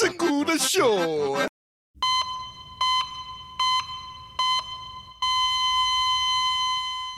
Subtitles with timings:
[0.00, 1.46] Show.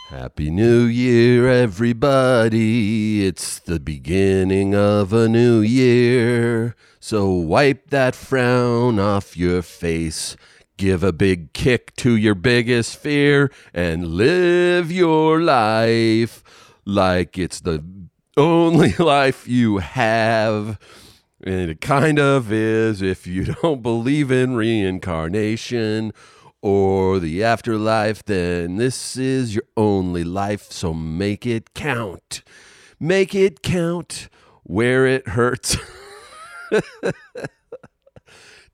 [0.09, 3.25] Happy New Year, everybody.
[3.25, 6.75] It's the beginning of a new year.
[6.99, 10.37] So wipe that frown off your face.
[10.77, 16.43] Give a big kick to your biggest fear and live your life
[16.85, 17.85] like it's the
[18.37, 20.81] only life you have.
[21.45, 26.13] And it kind of is if you don't believe in reincarnation
[26.61, 30.71] or the afterlife, then this is your only life.
[30.71, 32.43] So make it count.
[33.01, 34.29] Make it count
[34.63, 35.77] where it hurts.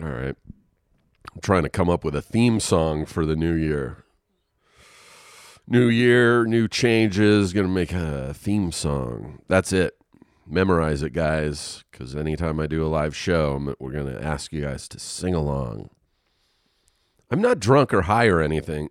[0.00, 0.34] All right.
[1.34, 4.04] I'm trying to come up with a theme song for the new year.
[5.68, 9.38] New year, new changes, going to make a theme song.
[9.48, 9.96] That's it.
[10.52, 14.60] Memorize it, guys, because anytime I do a live show, we're going to ask you
[14.60, 15.88] guys to sing along.
[17.30, 18.90] I'm not drunk or high or anything.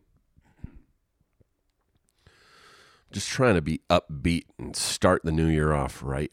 [3.12, 6.32] Just trying to be upbeat and start the new year off right.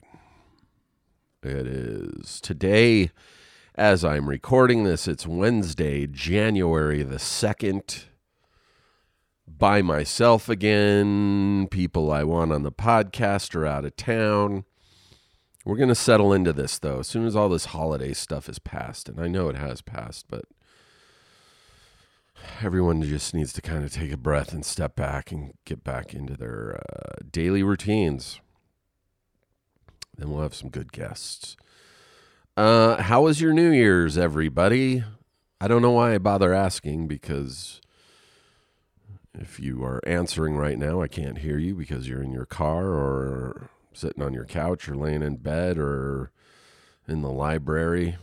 [1.42, 3.10] It is today,
[3.74, 8.04] as I'm recording this, it's Wednesday, January the 2nd.
[9.46, 11.68] By myself again.
[11.70, 14.64] People I want on the podcast are out of town.
[15.68, 18.58] We're going to settle into this, though, as soon as all this holiday stuff is
[18.58, 19.06] passed.
[19.06, 20.46] And I know it has passed, but
[22.62, 26.14] everyone just needs to kind of take a breath and step back and get back
[26.14, 28.40] into their uh, daily routines.
[30.16, 31.54] Then we'll have some good guests.
[32.56, 35.04] Uh, how was your New Year's, everybody?
[35.60, 37.82] I don't know why I bother asking because
[39.34, 42.86] if you are answering right now, I can't hear you because you're in your car
[42.86, 46.30] or sitting on your couch or laying in bed or
[47.06, 48.16] in the library.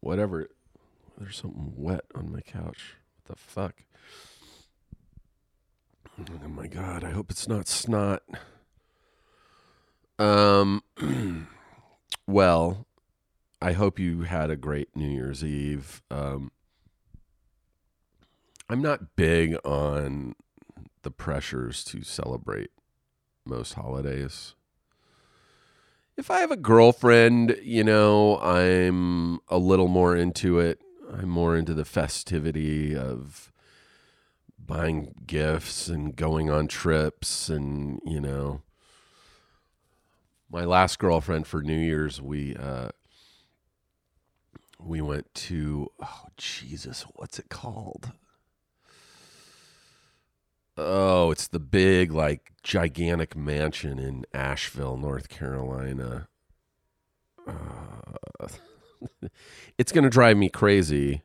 [0.00, 0.48] Whatever.
[1.18, 2.96] There's something wet on my couch.
[3.16, 3.74] What the fuck?
[6.44, 8.22] Oh my god, I hope it's not snot.
[10.18, 10.82] Um
[12.26, 12.86] well,
[13.62, 16.02] I hope you had a great New Year's Eve.
[16.10, 16.52] Um
[18.68, 20.34] I'm not big on
[21.02, 22.70] the pressures to celebrate
[23.44, 24.54] most holidays.
[26.16, 30.80] If I have a girlfriend, you know, I'm a little more into it.
[31.12, 33.52] I'm more into the festivity of
[34.58, 38.62] buying gifts and going on trips and, you know,
[40.50, 42.90] my last girlfriend for New Year's, we uh
[44.78, 48.12] we went to oh Jesus, what's it called?
[50.76, 56.28] Oh, it's the big, like, gigantic mansion in Asheville, North Carolina.
[57.46, 58.48] Uh,
[59.78, 61.22] it's going to drive me crazy.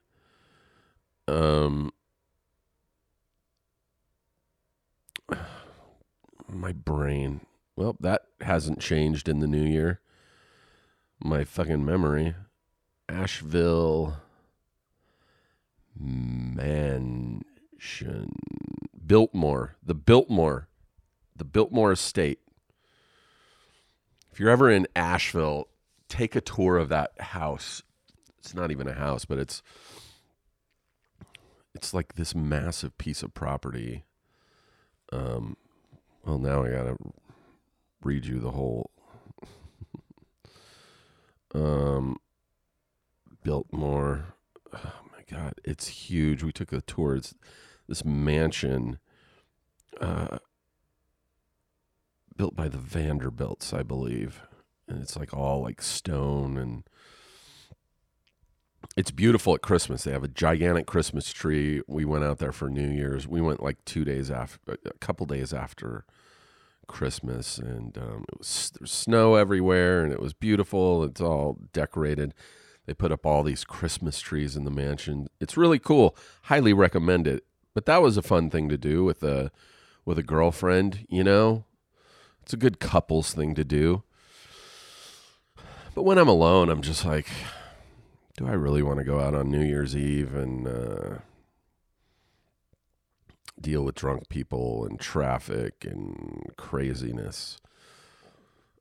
[1.27, 1.91] Um,
[6.47, 7.41] my brain.
[7.75, 9.99] Well, that hasn't changed in the new year.
[11.19, 12.35] My fucking memory.
[13.09, 14.17] Asheville
[15.97, 17.43] Mansion.
[19.05, 20.67] Biltmore, the Biltmore,
[21.35, 22.39] the Biltmore Estate.
[24.31, 25.67] If you're ever in Asheville,
[26.09, 27.83] take a tour of that house.
[28.39, 29.61] It's not even a house, but it's
[31.73, 34.05] it's like this massive piece of property.
[35.11, 35.57] Um,
[36.25, 36.97] well, now I gotta
[38.01, 38.91] read you the whole.
[41.53, 42.17] um,
[43.43, 44.35] Biltmore.
[44.73, 46.43] Oh my god, it's huge.
[46.43, 47.15] We took a tour.
[47.15, 47.35] It's
[47.87, 48.99] this mansion
[49.99, 50.37] uh,
[52.35, 54.41] built by the Vanderbilts, I believe.
[54.87, 56.83] And it's like all like stone and
[58.95, 60.03] it's beautiful at Christmas.
[60.03, 61.81] They have a gigantic Christmas tree.
[61.87, 63.27] We went out there for New Year's.
[63.27, 66.05] We went like two days after, a couple days after
[66.87, 71.03] Christmas, and um, it was there's snow everywhere, and it was beautiful.
[71.03, 72.33] It's all decorated.
[72.85, 75.27] They put up all these Christmas trees in the mansion.
[75.39, 76.15] It's really cool.
[76.43, 77.43] Highly recommend it.
[77.75, 79.51] But that was a fun thing to do with a
[80.05, 81.65] with a girlfriend, you know?
[82.41, 84.03] It's a good couples thing to do.
[85.93, 87.27] But when I'm alone, I'm just like
[88.37, 91.17] do I really want to go out on New Year's Eve and uh,
[93.59, 97.57] deal with drunk people and traffic and craziness?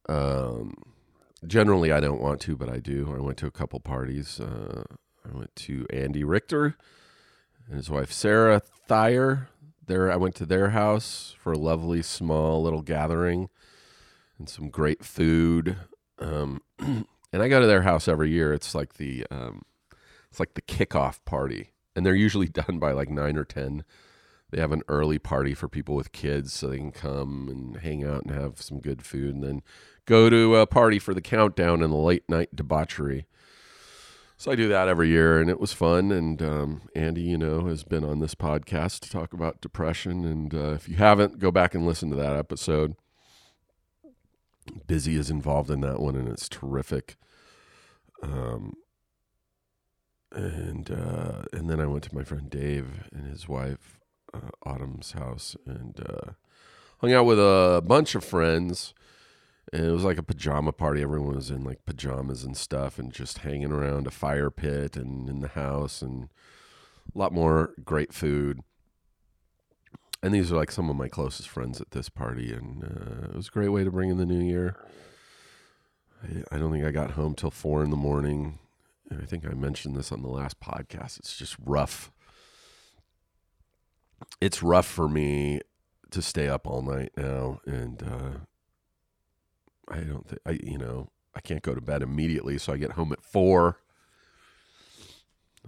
[0.08, 0.75] Um,
[1.46, 3.14] generally, I don't want to, but I do.
[3.17, 4.41] I went to a couple parties.
[4.41, 4.85] Uh,
[5.25, 6.76] I went to Andy Richter
[7.67, 9.49] and his wife Sarah Thyre.
[9.87, 13.51] There, I went to their house for a lovely small little gathering
[14.39, 15.77] and some great food.
[16.19, 18.53] Um, and I go to their house every year.
[18.53, 19.63] It's like the um,
[20.31, 23.85] it's like the kickoff party, and they're usually done by like nine or ten.
[24.51, 28.05] They have an early party for people with kids, so they can come and hang
[28.05, 29.63] out and have some good food, and then
[30.07, 33.27] go to a party for the countdown and the late night debauchery.
[34.44, 36.12] So I do that every year, and it was fun.
[36.12, 40.26] And um, Andy, you know, has been on this podcast to talk about depression.
[40.26, 42.94] And uh, if you haven't, go back and listen to that episode.
[44.87, 47.17] Busy is involved in that one, and it's terrific.
[48.23, 48.75] Um,
[50.31, 53.99] and uh, and then I went to my friend Dave and his wife
[54.35, 56.32] uh, Autumn's house and uh,
[56.99, 58.93] hung out with a bunch of friends.
[59.75, 61.03] And it was like a pajama party.
[61.03, 65.29] Everyone was in like pajamas and stuff, and just hanging around a fire pit and
[65.29, 66.29] in the house, and
[67.12, 68.61] a lot more great food.
[70.23, 73.35] And these are like some of my closest friends at this party, and uh, it
[73.35, 74.76] was a great way to bring in the new year.
[76.23, 78.61] I, I don't think I got home till four in the morning.
[79.11, 81.19] And I think I mentioned this on the last podcast.
[81.19, 82.12] It's just rough.
[84.41, 85.61] It's rough for me
[86.12, 88.31] to stay up all night now, and uh,
[89.89, 92.93] I don't think I, you know, I can't go to bed immediately, so I get
[92.93, 93.79] home at four.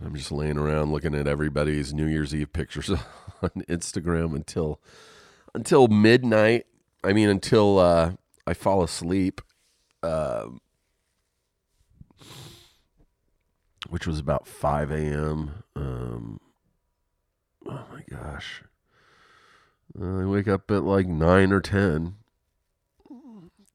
[0.04, 2.90] I'm just laying around looking at everybody's New Year's Eve pictures
[3.42, 4.80] on Instagram until
[5.54, 6.66] until midnight.
[7.02, 8.12] I mean, until uh,
[8.46, 9.40] I fall asleep,
[10.02, 10.46] uh,
[13.88, 15.62] which was about five a.m.
[15.74, 16.40] Um,
[17.66, 18.62] oh my gosh,
[20.00, 22.16] I wake up at like nine or ten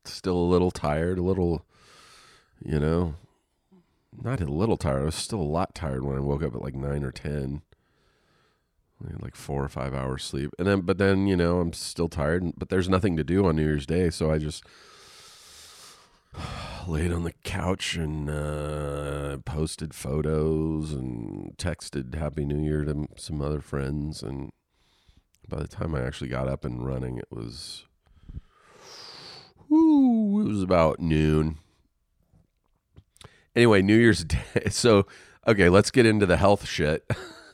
[0.06, 1.66] still a little tired, a little,
[2.64, 3.16] you know,
[4.20, 5.02] not a little tired.
[5.02, 7.62] I was still a lot tired when I woke up at like nine or ten.
[9.20, 12.52] like four or five hours sleep, and then but then you know I'm still tired.
[12.58, 14.64] But there's nothing to do on New Year's Day, so I just
[16.88, 23.42] laid on the couch and uh, posted photos and texted Happy New Year to some
[23.42, 24.22] other friends.
[24.24, 24.52] And
[25.48, 27.86] by the time I actually got up and running, it was
[29.72, 31.58] Woo, it was about noon.
[33.56, 34.38] Anyway, New Year's Day.
[34.70, 35.08] So,
[35.48, 37.10] okay, let's get into the health shit.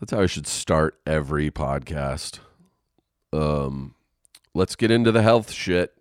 [0.00, 2.40] That's how I should start every podcast.
[3.32, 3.94] Um,
[4.52, 5.94] let's get into the health shit.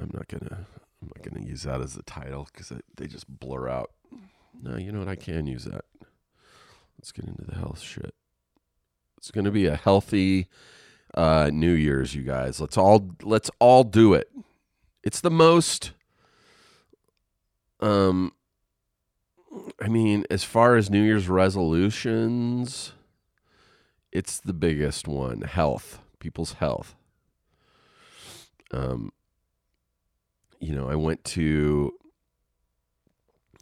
[0.00, 0.66] I'm not gonna.
[1.02, 3.90] I'm not gonna use that as the title because they just blur out.
[4.62, 5.08] No, you know what?
[5.08, 5.84] I can use that.
[6.96, 8.14] Let's get into the health shit.
[9.18, 10.46] It's going to be a healthy
[11.14, 12.60] uh, New Year's, you guys.
[12.60, 14.30] Let's all let's all do it.
[15.02, 15.90] It's the most.
[17.80, 18.32] Um,
[19.80, 22.92] I mean, as far as New Year's resolutions,
[24.12, 25.42] it's the biggest one.
[25.42, 26.94] Health, people's health.
[28.70, 29.12] Um,
[30.60, 31.92] you know, I went to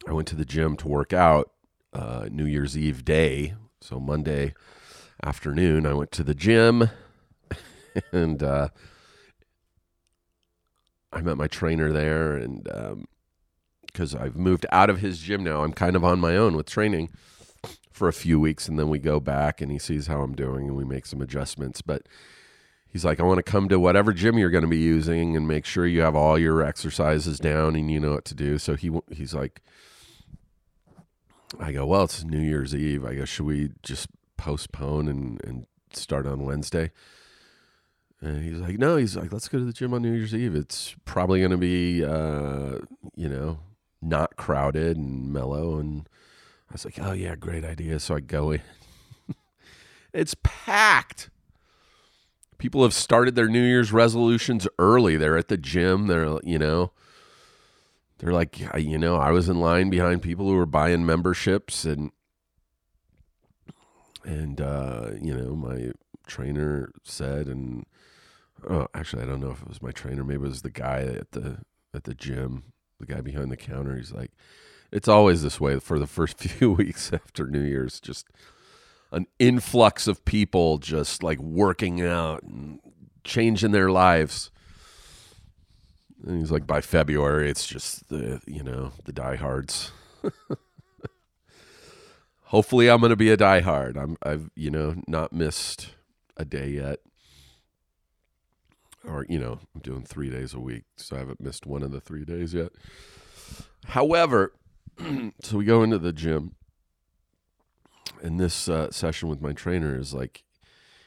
[0.07, 1.51] I went to the gym to work out
[1.95, 4.53] uh, New Year's Eve day, so Monday
[5.27, 6.89] afternoon, I went to the gym
[8.13, 8.69] and uh,
[11.13, 12.37] I met my trainer there.
[12.37, 12.63] And
[13.87, 16.57] because um, I've moved out of his gym now, I'm kind of on my own
[16.57, 17.11] with training
[17.91, 18.69] for a few weeks.
[18.69, 21.21] And then we go back and he sees how I'm doing and we make some
[21.21, 21.83] adjustments.
[21.83, 22.03] But
[22.87, 25.49] he's like, I want to come to whatever gym you're going to be using and
[25.49, 28.59] make sure you have all your exercises down and you know what to do.
[28.59, 29.61] So he he's like,
[31.59, 33.05] I go, well, it's New Year's Eve.
[33.05, 36.91] I go, should we just postpone and, and start on Wednesday.
[38.21, 40.55] And he's like, no, he's like, let's go to the gym on New Year's Eve.
[40.55, 42.79] It's probably going to be, uh,
[43.15, 43.59] you know,
[44.01, 45.79] not crowded and mellow.
[45.79, 46.09] And
[46.71, 48.01] I was like, oh, yeah, great idea.
[48.01, 48.63] So I go in.
[50.15, 51.29] it's packed.
[52.59, 55.19] People have started their New Year's resolutions early.
[55.19, 56.07] They're at the gym.
[56.07, 56.93] They're, you know,
[58.19, 62.13] they're like, you know, I was in line behind people who were buying memberships and
[64.27, 65.93] and uh, you know my
[66.27, 67.87] trainer said and
[68.69, 71.01] oh actually i don't know if it was my trainer maybe it was the guy
[71.03, 71.59] at the
[71.95, 72.65] at the gym
[73.01, 74.33] the guy behind the counter he's like
[74.93, 78.27] it's always this way for the first few weeks after new year's just
[79.13, 82.81] an influx of people just like working out and
[83.25, 84.51] changing their lives
[86.27, 89.93] And he's like, by February, it's just the you know the diehards.
[92.47, 93.97] Hopefully, I'm going to be a diehard.
[93.97, 95.95] I'm I've you know not missed
[96.37, 97.01] a day yet,
[99.05, 101.91] or you know I'm doing three days a week, so I haven't missed one of
[101.91, 102.71] the three days yet.
[103.87, 104.53] However,
[105.43, 106.55] so we go into the gym,
[108.23, 110.45] and this uh, session with my trainer is like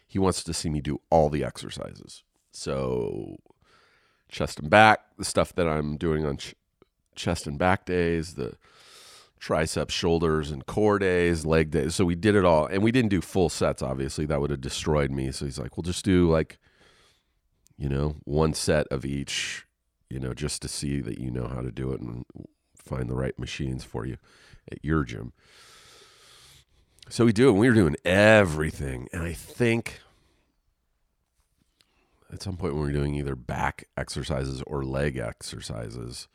[0.05, 2.24] he wants to see me do all the exercises.
[2.51, 3.38] So
[4.27, 6.55] chest and back, the stuff that I'm doing on ch-
[7.15, 8.58] chest and back days, the
[9.39, 11.96] triceps, shoulders, and core days, leg days.
[11.96, 13.81] So we did it all, and we didn't do full sets.
[13.81, 15.31] Obviously, that would have destroyed me.
[15.31, 16.60] So he's like, "We'll just do like,
[17.77, 19.65] you know, one set of each,
[20.10, 22.25] you know, just to see that you know how to do it and
[22.75, 24.17] find the right machines for you
[24.72, 25.34] at your gym."
[27.10, 27.51] So we do it.
[27.51, 30.01] And we were doing everything, and I think
[32.31, 36.27] at some point we were doing either back exercises or leg exercises,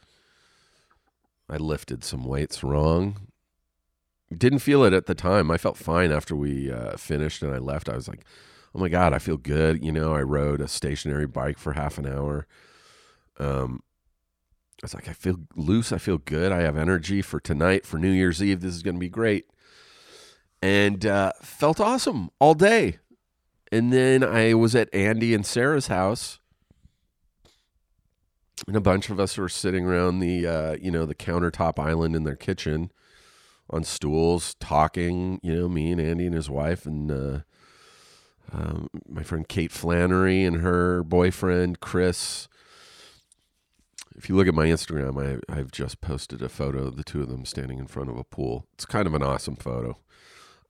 [1.48, 3.28] I lifted some weights wrong.
[4.36, 5.50] Didn't feel it at the time.
[5.50, 7.88] I felt fine after we uh, finished and I left.
[7.88, 8.24] I was like,
[8.74, 9.84] oh my God, I feel good.
[9.84, 12.46] You know, I rode a stationary bike for half an hour.
[13.38, 13.82] Um,
[14.82, 15.92] I was like, I feel loose.
[15.92, 16.52] I feel good.
[16.52, 18.60] I have energy for tonight, for New Year's Eve.
[18.60, 19.46] This is going to be great.
[20.60, 22.98] And uh, felt awesome all day.
[23.70, 26.38] And then I was at Andy and Sarah's house,
[28.66, 32.16] and a bunch of us were sitting around the uh, you know the countertop island
[32.16, 32.90] in their kitchen
[33.70, 35.40] on stools talking.
[35.42, 37.10] You know, me and Andy and his wife and.
[37.10, 37.40] Uh,
[38.52, 42.48] um, my friend Kate Flannery and her boyfriend Chris.
[44.16, 47.22] If you look at my Instagram, I, I've just posted a photo of the two
[47.22, 48.66] of them standing in front of a pool.
[48.74, 49.98] It's kind of an awesome photo.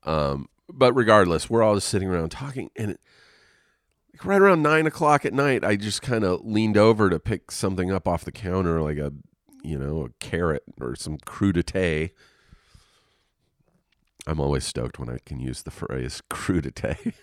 [0.04, 3.00] Um, but regardless, we're all just sitting around talking, and it,
[4.22, 7.90] right around nine o'clock at night, I just kind of leaned over to pick something
[7.90, 9.12] up off the counter, like a
[9.62, 12.10] you know a carrot or some crudité.
[14.26, 17.14] I'm always stoked when I can use the phrase crudité.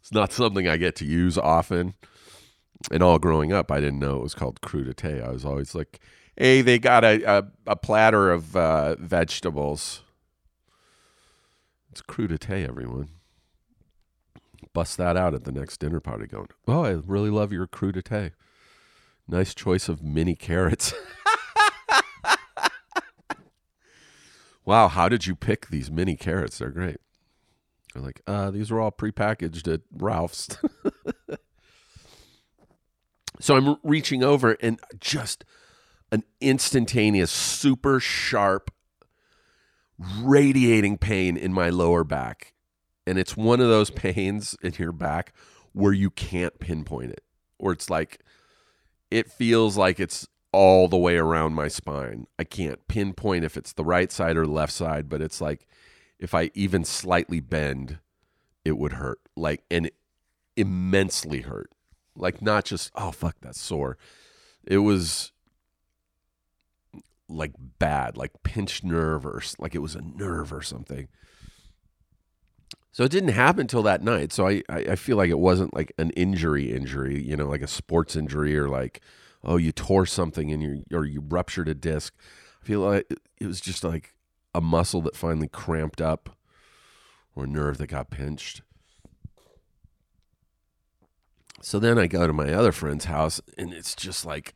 [0.00, 1.94] it's not something I get to use often.
[2.90, 5.24] And all growing up, I didn't know it was called crudité.
[5.26, 6.00] I was always like,
[6.36, 10.02] "Hey, they got a a, a platter of uh, vegetables."
[11.90, 13.08] It's crudité, everyone.
[14.74, 18.32] Bust that out at the next dinner party going, oh, I really love your crudité.
[19.26, 20.92] Nice choice of mini carrots.
[24.64, 26.58] wow, how did you pick these mini carrots?
[26.58, 26.96] They're great.
[27.94, 30.58] They're like, uh, these were all prepackaged at Ralph's.
[33.40, 35.44] so I'm reaching over and just
[36.10, 38.72] an instantaneous, super sharp
[39.98, 42.53] radiating pain in my lower back.
[43.06, 45.32] And it's one of those pains in your back
[45.72, 47.24] where you can't pinpoint it,
[47.58, 48.20] or it's like
[49.10, 52.26] it feels like it's all the way around my spine.
[52.38, 55.66] I can't pinpoint if it's the right side or left side, but it's like
[56.18, 57.98] if I even slightly bend,
[58.64, 59.20] it would hurt.
[59.36, 59.90] Like, and
[60.56, 61.70] immensely hurt.
[62.16, 63.98] Like, not just, oh, fuck, that's sore.
[64.64, 65.32] It was
[67.28, 71.08] like bad, like pinched nerve or like it was a nerve or something.
[72.94, 74.32] So it didn't happen until that night.
[74.32, 77.66] So I, I feel like it wasn't like an injury injury, you know, like a
[77.66, 79.00] sports injury or like,
[79.42, 82.14] oh, you tore something and you or you ruptured a disc.
[82.62, 84.14] I feel like it was just like
[84.54, 86.36] a muscle that finally cramped up
[87.34, 88.62] or a nerve that got pinched.
[91.62, 94.54] So then I go to my other friend's house and it's just like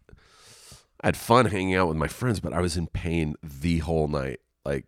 [1.01, 4.07] I had fun hanging out with my friends, but I was in pain the whole
[4.07, 4.39] night.
[4.65, 4.87] Like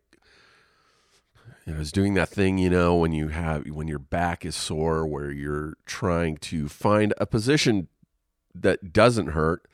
[1.67, 5.07] I was doing that thing, you know, when you have when your back is sore
[5.07, 7.89] where you're trying to find a position
[8.55, 9.67] that doesn't hurt.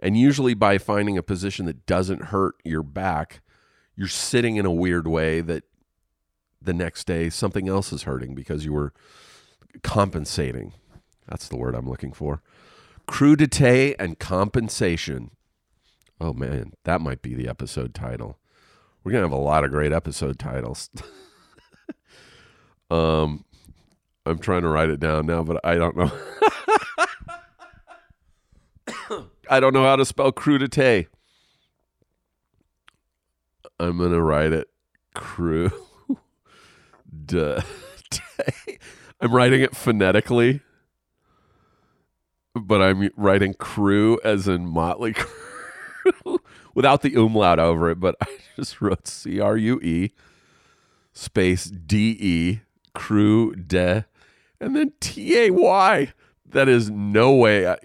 [0.00, 3.40] And usually by finding a position that doesn't hurt your back,
[3.94, 5.64] you're sitting in a weird way that
[6.60, 8.92] the next day something else is hurting because you were
[9.82, 10.72] compensating.
[11.28, 12.42] That's the word I'm looking for.
[13.06, 15.30] Crudité and compensation.
[16.20, 18.38] Oh man, that might be the episode title.
[19.02, 20.90] We're gonna have a lot of great episode titles.
[22.90, 23.44] um,
[24.26, 26.12] I'm trying to write it down now, but I don't know.
[29.50, 31.06] I don't know how to spell crudité.
[33.78, 34.68] I'm gonna write it
[35.14, 35.70] crew.
[39.20, 40.60] I'm writing it phonetically,
[42.54, 45.44] but I'm writing crew as in Motley Crue.
[46.74, 48.26] without the umlaut over it, but I
[48.56, 50.12] just wrote C R U E
[51.14, 52.60] space D E
[52.92, 54.04] crew de
[54.60, 56.12] and then T A Y.
[56.46, 57.66] That is no way.
[57.66, 57.78] I,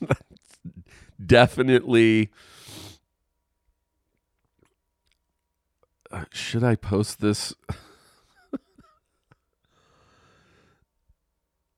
[1.26, 2.30] definitely.
[6.10, 7.52] Uh, should I post this?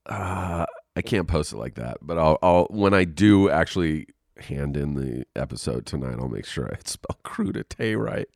[0.07, 4.09] uh, I can't post it like that, but I'll, I'll when I do actually
[4.41, 8.29] hand in the episode tonight, I'll make sure I spell crudité right.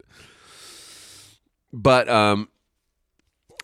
[1.73, 2.49] But um,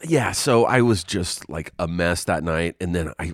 [0.03, 3.33] yeah, so I was just like a mess that night, and then I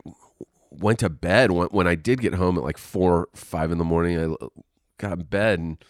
[0.70, 3.84] went to bed when, when I did get home at like four, five in the
[3.84, 4.18] morning.
[4.18, 4.46] I
[4.98, 5.84] got in bed, and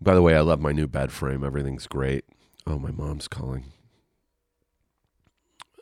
[0.00, 1.44] by the way, I love my new bed frame.
[1.44, 2.24] Everything's great.
[2.66, 3.64] Oh, my mom's calling.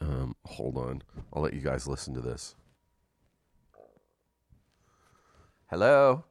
[0.01, 2.57] Um, hold on, I'll let you guys listen to this.
[5.71, 6.25] Hello.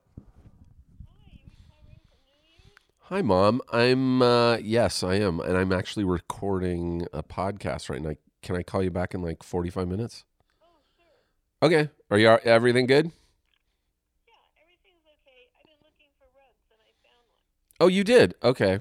[3.11, 3.61] Hi, mom.
[3.73, 8.13] I'm uh, yes, I am, and I'm actually recording a podcast right now.
[8.41, 10.23] Can I call you back in like 45 minutes?
[10.63, 11.67] Oh, sure.
[11.67, 11.89] Okay.
[12.09, 13.07] Are you everything good?
[13.07, 15.43] Yeah, everything's okay.
[15.59, 17.81] I've been looking for rugs and I found one.
[17.81, 18.33] Oh, you did?
[18.41, 18.79] Okay.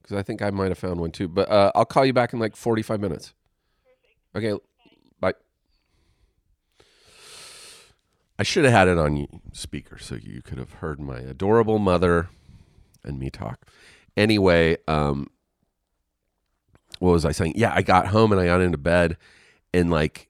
[0.00, 1.26] Because I think I might have found one too.
[1.26, 3.34] But uh, I'll call you back in like 45 minutes.
[4.32, 4.54] Perfect.
[4.54, 4.64] Okay.
[5.18, 5.34] Bye.
[8.38, 12.28] I should have had it on speaker so you could have heard my adorable mother
[13.04, 13.66] and me talk.
[14.16, 15.28] Anyway, um,
[16.98, 17.54] what was I saying?
[17.56, 19.16] Yeah, I got home and I got into bed
[19.72, 20.28] and like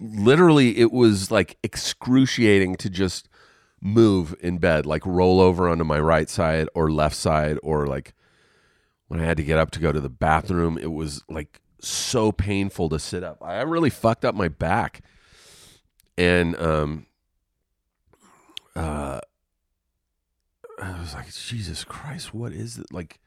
[0.00, 3.28] literally it was like excruciating to just
[3.80, 8.14] move in bed, like roll over onto my right side or left side or like
[9.08, 12.32] when I had to get up to go to the bathroom, it was like so
[12.32, 13.38] painful to sit up.
[13.42, 15.02] I really fucked up my back
[16.16, 17.06] and um,
[18.76, 19.20] uh,
[20.82, 22.92] I was like, Jesus Christ, what is it?
[22.92, 23.20] Like,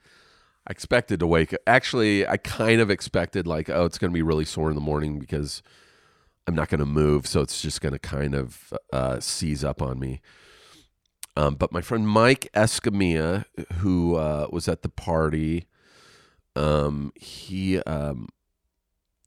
[0.67, 1.53] I expected to wake.
[1.53, 4.75] Up actually, I kind of expected like, oh, it's going to be really sore in
[4.75, 5.63] the morning because
[6.47, 9.81] I'm not going to move, so it's just going to kind of uh, seize up
[9.81, 10.21] on me.
[11.37, 13.45] Um, but my friend Mike Escamilla,
[13.75, 15.67] who uh, was at the party,
[16.55, 18.29] um, he um,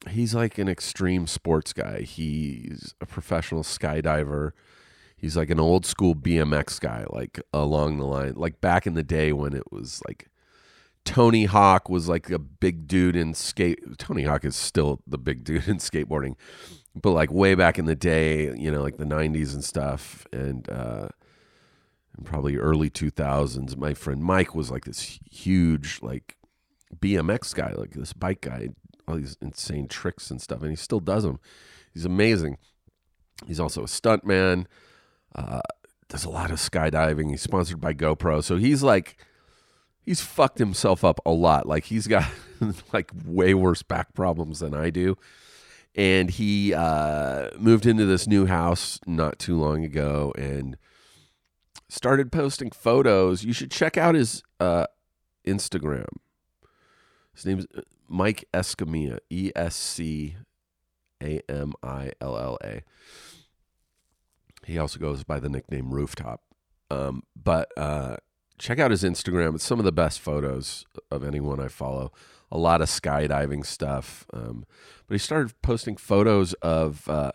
[0.08, 2.02] he's like an extreme sports guy.
[2.02, 4.52] He's a professional skydiver.
[5.18, 9.02] He's like an old school BMX guy, like along the line, like back in the
[9.02, 10.28] day when it was like
[11.04, 13.81] Tony Hawk was like a big dude in skate.
[13.98, 16.37] Tony Hawk is still the big dude in skateboarding,
[16.94, 20.68] but like way back in the day, you know, like the '90s and stuff, and
[20.70, 21.09] uh,
[22.24, 23.76] probably early 2000s.
[23.76, 26.37] My friend Mike was like this huge like
[26.96, 28.68] BMX guy, like this bike guy,
[29.07, 31.40] all these insane tricks and stuff, and he still does them.
[31.92, 32.59] He's amazing.
[33.46, 34.66] He's also a stuntman.
[36.09, 37.31] Does a lot of skydiving.
[37.31, 39.18] He's sponsored by GoPro, so he's like,
[40.09, 41.66] he's fucked himself up a lot.
[41.66, 42.24] Like he's got
[42.92, 45.18] like way worse back problems than I do.
[45.94, 50.79] And he uh, moved into this new house not too long ago and
[51.88, 53.44] started posting photos.
[53.44, 54.87] You should check out his uh,
[55.46, 56.07] Instagram.
[57.35, 60.37] His name is uh, Mike Escamilla, E S C
[61.22, 62.83] A M I L L A.
[64.68, 66.42] He also goes by the nickname Rooftop.
[66.90, 68.16] Um, but uh,
[68.59, 69.54] check out his Instagram.
[69.54, 72.12] It's some of the best photos of anyone I follow.
[72.52, 74.26] A lot of skydiving stuff.
[74.31, 74.66] Um,
[75.07, 77.09] but he started posting photos of.
[77.09, 77.33] Uh,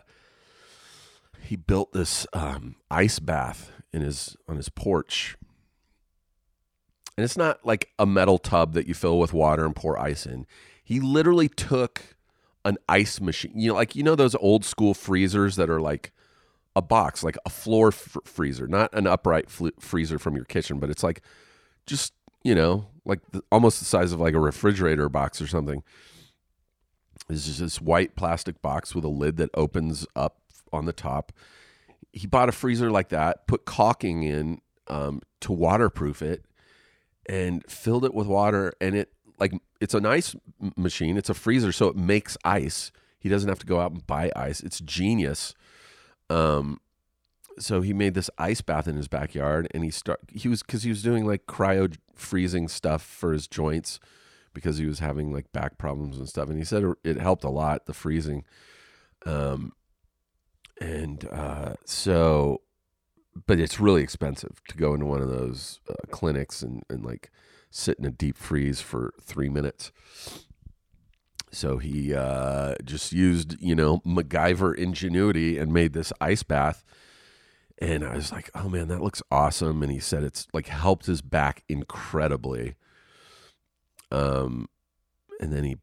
[1.42, 5.36] he built this um, ice bath in his on his porch,
[7.18, 10.24] and it's not like a metal tub that you fill with water and pour ice
[10.24, 10.46] in.
[10.82, 12.16] He literally took
[12.64, 13.52] an ice machine.
[13.56, 16.12] You know, like you know those old school freezers that are like
[16.76, 20.78] a box, like a floor f- freezer, not an upright fl- freezer from your kitchen,
[20.78, 21.22] but it's like
[21.86, 22.12] just
[22.44, 25.82] you know, like the, almost the size of like a refrigerator box or something.
[27.28, 30.40] This is this white plastic box with a lid that opens up
[30.72, 31.32] on the top.
[32.12, 36.44] He bought a freezer like that, put caulking in um, to waterproof it,
[37.26, 38.74] and filled it with water.
[38.80, 40.36] And it like it's an ice
[40.76, 41.16] machine.
[41.16, 42.92] It's a freezer, so it makes ice.
[43.18, 44.60] He doesn't have to go out and buy ice.
[44.60, 45.54] It's genius.
[46.34, 46.80] Um,
[47.58, 50.82] so he made this ice bath in his backyard, and he start he was because
[50.82, 54.00] he was doing like cryo freezing stuff for his joints
[54.52, 57.50] because he was having like back problems and stuff, and he said it helped a
[57.50, 58.44] lot the freezing.
[59.24, 59.72] Um,
[60.80, 62.62] and uh, so,
[63.46, 67.30] but it's really expensive to go into one of those uh, clinics and and like
[67.70, 69.92] sit in a deep freeze for three minutes.
[71.54, 76.84] So he uh, just used, you know, MacGyver ingenuity and made this ice bath.
[77.78, 79.82] And I was like, oh man, that looks awesome.
[79.82, 82.74] And he said it's like helped his back incredibly.
[84.10, 84.68] Um,
[85.40, 85.76] and then he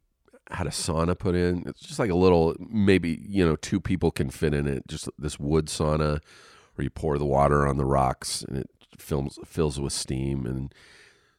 [0.49, 1.63] had a sauna put in.
[1.67, 4.87] It's just like a little, maybe, you know, two people can fit in it.
[4.87, 6.19] Just this wood sauna,
[6.75, 10.73] where you pour the water on the rocks and it fills fills with steam and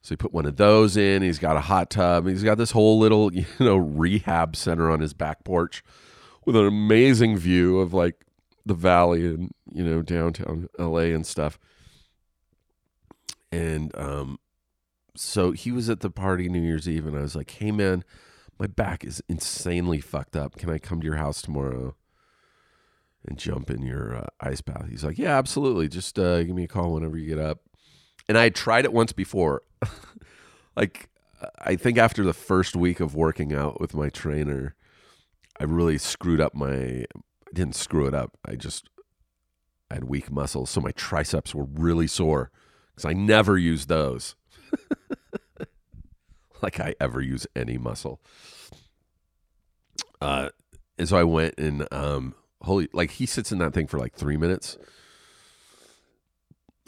[0.03, 1.23] so he put one of those in.
[1.23, 2.27] He's got a hot tub.
[2.27, 5.83] He's got this whole little, you know, rehab center on his back porch
[6.45, 8.25] with an amazing view of like
[8.67, 11.59] the valley and, you know, downtown LA and stuff.
[13.51, 14.39] And um
[15.15, 18.03] so he was at the party New Year's Eve and I was like, "Hey man,
[18.59, 20.57] my back is insanely fucked up.
[20.57, 21.95] Can I come to your house tomorrow?"
[23.25, 24.87] and jump in your uh, ice bath.
[24.91, 25.87] He's like, yeah, absolutely.
[25.89, 27.61] Just uh, give me a call whenever you get up.
[28.29, 29.63] And I tried it once before.
[30.77, 31.09] like,
[31.59, 34.75] I think after the first week of working out with my trainer,
[35.59, 36.73] I really screwed up my.
[36.73, 38.39] I didn't screw it up.
[38.45, 38.89] I just
[39.91, 42.51] I had weak muscles, so my triceps were really sore
[42.95, 44.37] because I never use those.
[46.63, 48.21] like I ever use any muscle.
[50.21, 50.51] Uh,
[50.99, 54.15] and so I went and um, holy like he sits in that thing for like
[54.15, 54.79] three minutes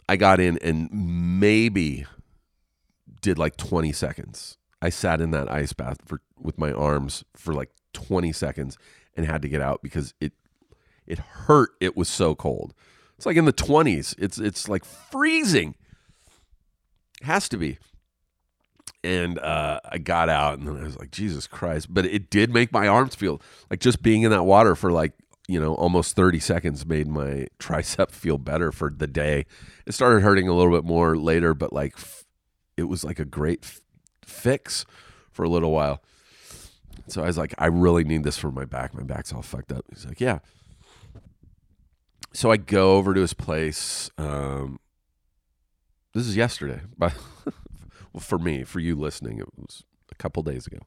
[0.09, 2.07] i got in and maybe
[3.25, 4.59] did like 20 seconds.
[4.83, 8.77] I sat in that ice bath for with my arms for like 20 seconds
[9.17, 10.35] and had to get out because it
[11.07, 11.71] it hurt.
[11.81, 12.75] It was so cold.
[13.17, 15.75] It's like in the 20s it's it's like freezing.
[17.23, 17.79] Has to be.
[19.03, 21.93] And uh, I got out, and then I was like, Jesus Christ!
[21.93, 25.13] But it did make my arms feel like just being in that water for like
[25.47, 29.45] you know, almost 30 seconds made my tricep feel better for the day.
[29.87, 31.99] It started hurting a little bit more later, but like
[32.77, 33.81] it was like a great f-
[34.25, 34.85] fix
[35.33, 36.03] for a little while.
[37.09, 38.95] So I was like, I really need this for my back.
[38.95, 39.85] My back's all fucked up.
[39.91, 40.39] He's like, yeah.
[42.33, 44.11] So I go over to his place.
[44.19, 44.81] Um,
[46.15, 47.15] this is yesterday, but
[48.13, 50.79] well, for me, for you listening, it was a couple days ago.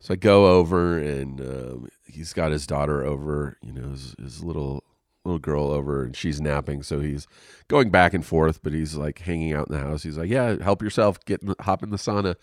[0.00, 4.44] So I go over and um, he's got his daughter over, you know, his, his
[4.44, 4.84] little
[5.24, 6.82] little girl over, and she's napping.
[6.82, 7.26] So he's
[7.68, 10.02] going back and forth, but he's like hanging out in the house.
[10.02, 11.18] He's like, "Yeah, help yourself.
[11.24, 12.36] Get in the, hop in the sauna."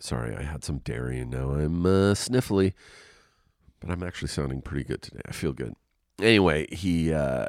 [0.00, 2.74] Sorry, I had some dairy and now I'm uh, sniffly,
[3.80, 5.22] but I'm actually sounding pretty good today.
[5.26, 5.74] I feel good.
[6.20, 7.46] Anyway, he uh,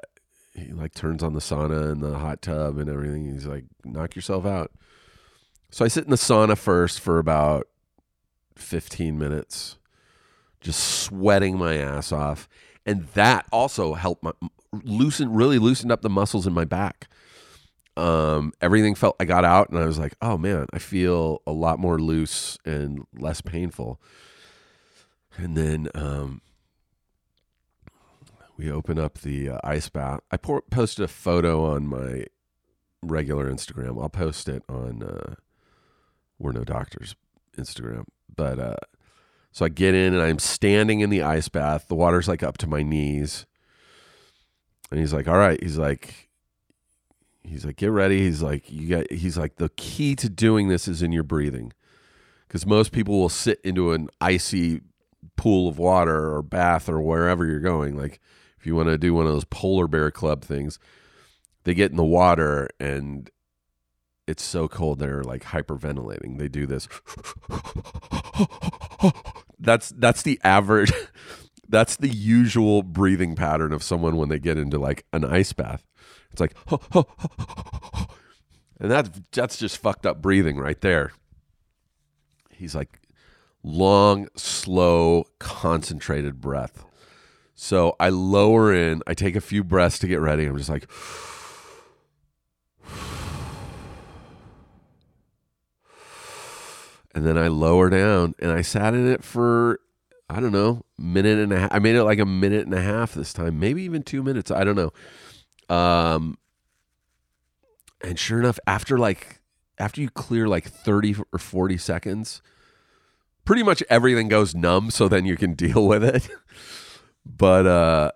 [0.54, 3.26] he like turns on the sauna and the hot tub and everything.
[3.26, 4.72] He's like, "Knock yourself out."
[5.70, 7.68] So I sit in the sauna first for about
[8.56, 9.78] 15 minutes,
[10.66, 12.50] just sweating my ass off.
[12.86, 14.32] And that also helped my
[14.84, 17.08] loosen, really loosened up the muscles in my back.
[17.96, 21.52] Um, everything felt, I got out and I was like, oh man, I feel a
[21.52, 24.02] lot more loose and less painful.
[25.38, 26.42] And then, um,
[28.58, 30.22] we open up the uh, ice bath.
[30.32, 32.26] I pour, posted a photo on my
[33.02, 34.02] regular Instagram.
[34.02, 35.36] I'll post it on uh,
[36.40, 37.16] we're no doctors
[37.58, 38.06] Instagram.
[38.34, 38.76] But uh,
[39.56, 41.88] so I get in and I'm standing in the ice bath.
[41.88, 43.46] The water's like up to my knees.
[44.92, 45.58] And he's like, all right.
[45.64, 46.30] He's like,
[47.42, 48.20] he's like, get ready.
[48.20, 51.72] He's like, you got, he's like, the key to doing this is in your breathing.
[52.46, 54.82] Because most people will sit into an icy
[55.38, 57.96] pool of water or bath or wherever you're going.
[57.96, 58.20] Like,
[58.60, 60.80] if you want to do one of those polar bear club things,
[61.64, 63.32] they get in the water and
[64.28, 66.40] it's so cold they're like hyperventilating.
[66.40, 66.90] They do this.
[69.60, 70.92] that's that's the average
[71.70, 75.84] that's the usual breathing pattern of someone when they get into like an ice bath.
[76.32, 76.56] It's like
[78.80, 81.12] and that's that's just fucked up breathing right there.
[82.50, 83.00] He's like
[83.64, 86.86] long, slow, concentrated breath.
[87.56, 90.46] So I lower in, I take a few breaths to get ready.
[90.46, 90.90] I'm just like
[97.16, 99.80] and then I lower down and I sat in it for
[100.30, 101.74] I don't know minute and a half.
[101.74, 104.52] I made it like a minute and a half this time, maybe even two minutes.
[104.52, 104.92] I don't know.
[105.74, 106.38] Um,
[108.02, 109.40] and sure enough, after like
[109.78, 112.42] after you clear like thirty or forty seconds,
[113.46, 114.92] pretty much everything goes numb.
[114.92, 116.28] So then you can deal with it.
[117.26, 118.12] but uh,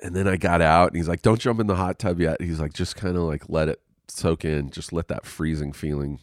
[0.00, 2.42] and then I got out and he's like, "Don't jump in the hot tub yet."
[2.42, 4.70] He's like, "Just kind of like let it soak in.
[4.70, 6.18] Just let that freezing feeling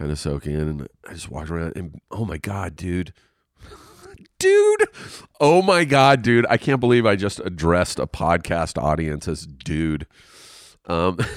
[0.00, 0.60] kind of soak in.
[0.60, 3.12] And I just walked around and oh my God, dude.
[4.38, 4.88] dude.
[5.38, 6.46] Oh my God, dude.
[6.48, 10.06] I can't believe I just addressed a podcast audience as dude.
[10.86, 11.18] Um,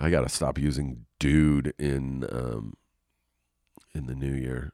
[0.00, 2.74] I got to stop using dude in um,
[3.94, 4.72] in the new year.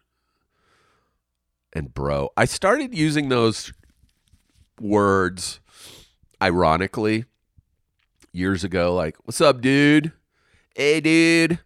[1.75, 3.75] And bro, I started using those
[4.81, 5.61] words
[6.41, 7.27] ironically
[8.33, 10.13] years ago, like, what's up, dude?
[10.75, 11.61] Hey, dude.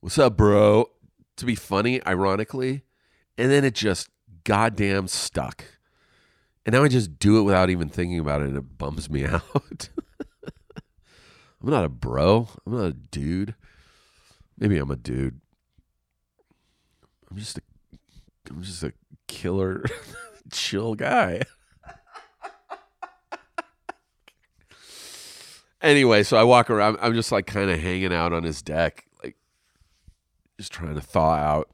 [0.00, 0.90] What's up, bro?
[1.36, 2.82] To be funny, ironically.
[3.38, 4.08] And then it just
[4.44, 5.64] goddamn stuck.
[6.66, 9.24] And now I just do it without even thinking about it and it bums me
[9.26, 9.88] out.
[11.62, 12.48] I'm not a bro.
[12.66, 13.54] I'm not a dude.
[14.58, 15.40] Maybe I'm a dude.
[17.30, 17.62] I'm just a
[18.50, 18.92] I'm just a
[19.26, 19.84] killer
[20.52, 21.42] chill guy.
[25.84, 26.98] Anyway, so I walk around.
[27.00, 29.36] I'm just like kind of hanging out on his deck, like
[30.58, 31.70] just trying to thaw out.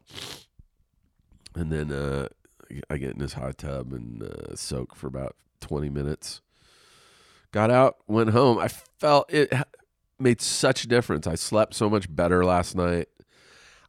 [1.55, 2.29] And then uh,
[2.89, 6.41] I get in his hot tub and uh, soak for about 20 minutes.
[7.53, 8.59] Got out, went home.
[8.59, 9.53] I felt it
[10.19, 11.27] made such a difference.
[11.27, 13.09] I slept so much better last night.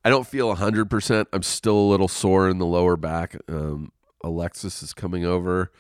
[0.04, 1.26] I don't feel 100%.
[1.32, 3.36] I'm still a little sore in the lower back.
[3.48, 3.92] Um,
[4.24, 5.72] Alexis is coming over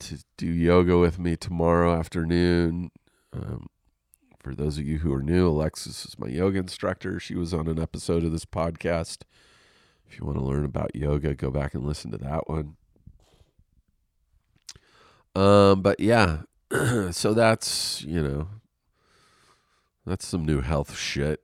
[0.00, 2.90] to do yoga with me tomorrow afternoon.
[3.34, 3.66] Um,
[4.38, 7.18] for those of you who are new, Alexis is my yoga instructor.
[7.18, 9.22] She was on an episode of this podcast.
[10.06, 12.76] If you want to learn about yoga, go back and listen to that one.
[15.34, 16.42] Um, but yeah,
[17.10, 18.48] so that's you know,
[20.06, 21.43] that's some new health shit.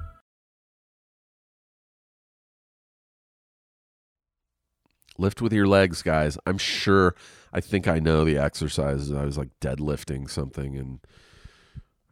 [5.21, 6.35] Lift with your legs, guys.
[6.47, 7.13] I'm sure.
[7.53, 9.13] I think I know the exercises.
[9.13, 10.99] I was like deadlifting something, and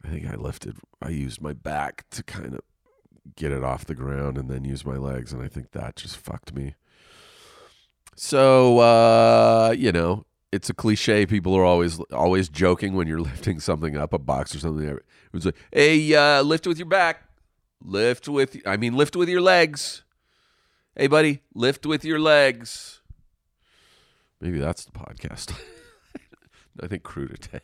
[0.04, 0.76] I think I lifted.
[1.02, 2.60] I used my back to kind of
[3.34, 6.18] get it off the ground, and then use my legs, and I think that just
[6.18, 6.76] fucked me.
[8.14, 11.26] So uh, you know, it's a cliche.
[11.26, 14.86] People are always always joking when you're lifting something up, a box or something.
[14.86, 17.24] It was like, "Hey, uh, lift with your back.
[17.82, 18.56] Lift with.
[18.64, 20.04] I mean, lift with your legs."
[20.96, 22.99] Hey, buddy, lift with your legs.
[24.40, 25.54] Maybe that's the podcast.
[26.82, 27.60] I think crudité.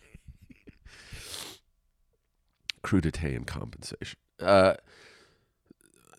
[2.83, 4.19] crudité and compensation.
[4.41, 4.75] Uh,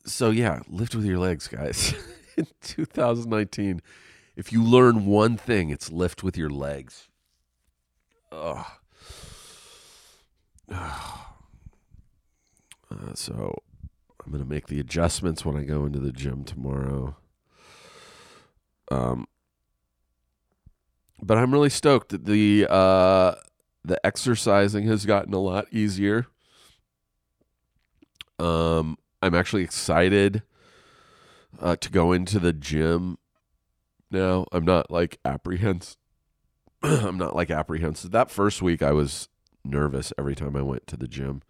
[0.06, 1.94] so, yeah, lift with your legs, guys.
[2.38, 3.82] In 2019,
[4.36, 7.08] if you learn one thing, it's lift with your legs.
[8.32, 8.66] Ugh.
[12.90, 13.54] Uh, so
[14.26, 17.18] I'm going to make the adjustments when I go into the gym tomorrow.
[18.90, 19.28] Um,
[21.22, 23.36] but I'm really stoked that the uh,
[23.84, 26.28] the exercising has gotten a lot easier.
[28.40, 30.44] Um, I'm actually excited
[31.60, 33.18] uh, to go into the gym
[34.12, 34.46] now.
[34.52, 35.98] I'm not like apprehensive.
[36.84, 38.12] I'm not like apprehensive.
[38.12, 39.28] That first week, I was
[39.66, 41.42] nervous every time I went to the gym.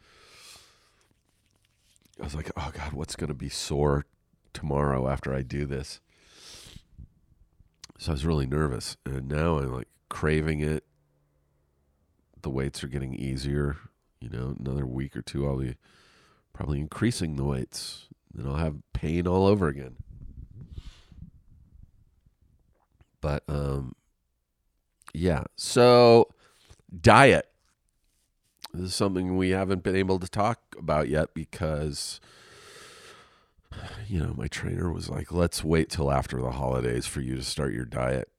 [2.19, 4.05] I was like, oh God, what's going to be sore
[4.53, 5.99] tomorrow after I do this?
[7.97, 8.97] So I was really nervous.
[9.05, 10.83] And now I'm like craving it.
[12.41, 13.77] The weights are getting easier.
[14.19, 15.75] You know, another week or two, I'll be
[16.53, 18.07] probably increasing the weights.
[18.33, 19.97] Then I'll have pain all over again.
[23.21, 23.93] But, um,
[25.13, 25.43] yeah.
[25.55, 26.29] So,
[27.01, 27.49] diet.
[28.73, 32.19] This is something we haven't been able to talk about yet because,
[34.07, 37.43] you know, my trainer was like, let's wait till after the holidays for you to
[37.43, 38.29] start your diet.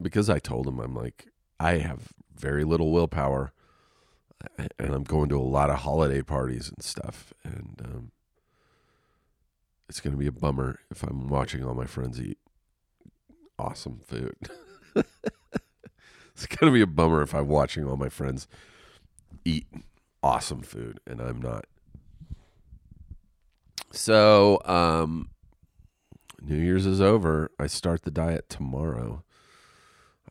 [0.00, 1.26] Because I told him, I'm like,
[1.58, 3.52] I have very little willpower
[4.56, 7.32] and I'm going to a lot of holiday parties and stuff.
[7.44, 8.12] And um,
[9.88, 12.38] it's going to be a bummer if I'm watching all my friends eat
[13.58, 14.36] awesome food.
[14.94, 18.48] it's going to be a bummer if I'm watching all my friends
[19.44, 19.66] eat
[20.22, 21.66] awesome food and I'm not.
[23.92, 25.30] So, um,
[26.40, 27.50] New Year's is over.
[27.58, 29.24] I start the diet tomorrow.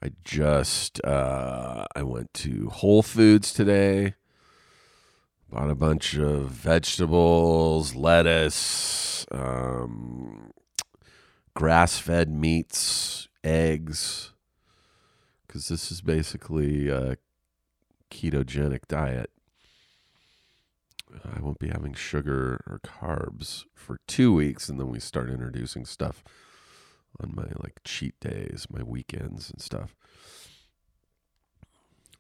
[0.02, 4.16] I just uh, I went to Whole Foods today.
[5.52, 10.52] Bought a bunch of vegetables, lettuce, um,
[11.56, 14.32] grass-fed meats, eggs,
[15.46, 17.18] because this is basically a
[18.12, 19.32] ketogenic diet.
[21.36, 25.86] I won't be having sugar or carbs for two weeks, and then we start introducing
[25.86, 26.24] stuff
[27.20, 29.96] on my like cheat days, my weekends and stuff.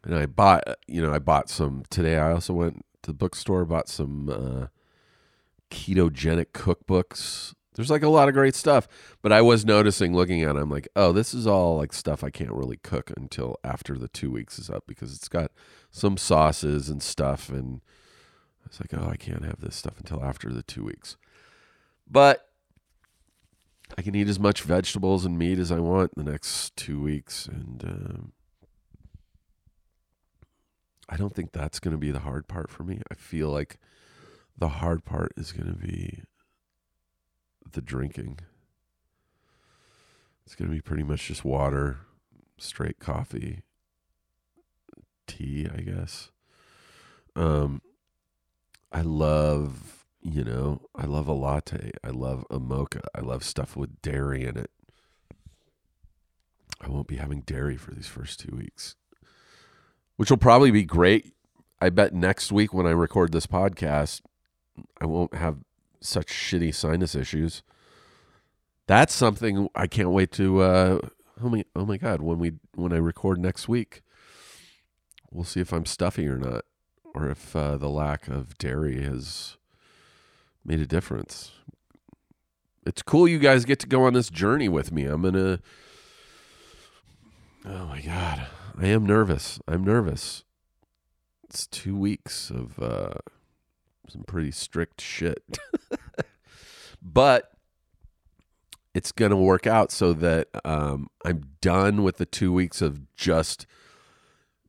[0.03, 2.17] And I bought, you know, I bought some today.
[2.17, 4.67] I also went to the bookstore, bought some uh,
[5.69, 7.53] ketogenic cookbooks.
[7.75, 8.87] There's like a lot of great stuff,
[9.21, 12.23] but I was noticing looking at it, I'm like, oh, this is all like stuff
[12.23, 15.51] I can't really cook until after the two weeks is up because it's got
[15.91, 17.49] some sauces and stuff.
[17.49, 17.81] And
[18.63, 21.17] I was like, oh, I can't have this stuff until after the two weeks.
[22.09, 22.47] But
[23.97, 27.47] I can eat as much vegetables and meat as I want the next two weeks.
[27.47, 28.31] And um,
[31.07, 33.01] I don't think that's going to be the hard part for me.
[33.11, 33.77] I feel like
[34.57, 36.23] the hard part is going to be
[37.71, 38.39] the drinking.
[40.45, 41.99] It's going to be pretty much just water,
[42.57, 43.63] straight coffee,
[45.27, 46.31] tea, I guess.
[47.35, 47.81] Um,
[48.91, 51.91] I love, you know, I love a latte.
[52.03, 53.01] I love a mocha.
[53.13, 54.71] I love stuff with dairy in it.
[56.81, 58.95] I won't be having dairy for these first two weeks,
[60.15, 61.33] which will probably be great.
[61.81, 64.21] I bet next week when I record this podcast,
[64.99, 65.57] I won't have
[66.01, 67.63] such shitty sinus issues.
[68.87, 70.61] That's something I can't wait to.
[70.61, 70.99] Uh,
[71.43, 71.63] oh my!
[71.75, 72.21] Oh my God!
[72.21, 74.01] When we when I record next week,
[75.31, 76.63] we'll see if I'm stuffy or not,
[77.13, 79.57] or if uh, the lack of dairy has
[80.63, 81.51] made a difference.
[82.85, 85.05] It's cool you guys get to go on this journey with me.
[85.05, 85.59] I'm gonna.
[87.65, 88.47] Oh my God!
[88.77, 89.59] I am nervous.
[89.67, 90.43] I'm nervous.
[91.43, 92.79] It's two weeks of.
[92.79, 93.13] Uh,
[94.09, 95.57] some pretty strict shit.
[97.01, 97.51] but
[98.93, 103.65] it's to work out so that um, I'm done with the two weeks of just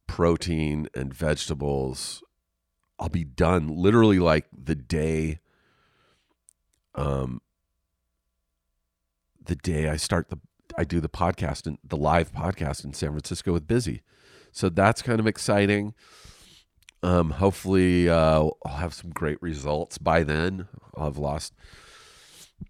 [0.07, 2.23] protein and vegetables.
[3.01, 5.41] I'll be done literally like the day
[6.95, 7.41] um
[9.45, 10.39] the day I start the
[10.77, 14.03] I do the podcast and the live podcast in San Francisco with Busy.
[14.53, 15.95] So that's kind of exciting.
[17.03, 20.69] Um, hopefully, uh, I'll have some great results by then.
[20.95, 21.55] I'll have lost.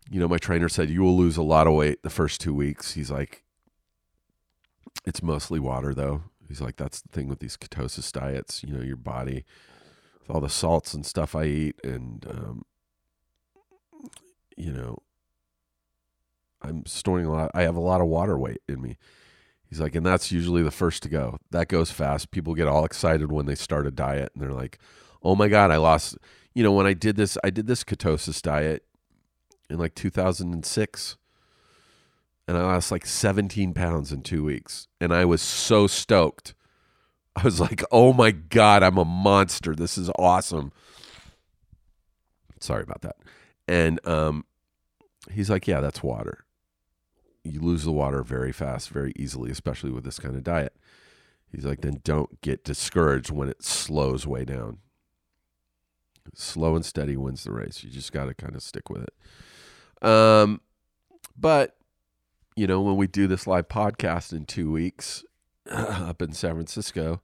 [0.09, 2.55] You know, my trainer said you will lose a lot of weight the first two
[2.55, 2.93] weeks.
[2.93, 3.43] He's like,
[5.05, 6.23] it's mostly water though.
[6.49, 8.63] He's like, that's the thing with these ketosis diets.
[8.63, 9.45] You know, your body,
[10.21, 12.63] with all the salts and stuff I eat, and um,
[14.57, 14.99] you know,
[16.63, 17.51] I'm storing a lot.
[17.55, 18.97] I have a lot of water weight in me.
[19.69, 21.39] He's like, and that's usually the first to go.
[21.51, 22.33] That goes fast.
[22.33, 24.79] People get all excited when they start a diet and they're like,
[25.23, 26.19] oh my God, I lost.
[26.55, 28.85] You know, when I did this, I did this ketosis diet
[29.71, 31.17] in like 2006
[32.49, 34.89] and I lost like 17 pounds in two weeks.
[35.01, 36.55] And I was so stoked.
[37.41, 39.75] I was like, oh my God, I'm a monster.
[39.75, 40.73] This is awesome.
[42.61, 43.17] Sorry about that.
[43.67, 44.45] And um,
[45.33, 46.45] he's like, yeah, that's water
[47.45, 50.77] you lose the water very fast, very easily, especially with this kind of diet.
[51.51, 54.79] He's like, then don't get discouraged when it slows way down.
[56.35, 57.83] Slow and steady wins the race.
[57.83, 60.07] You just got to kind of stick with it.
[60.07, 60.61] Um,
[61.37, 61.77] but
[62.57, 65.25] you know, when we do this live podcast in two weeks
[66.09, 67.21] up in San Francisco,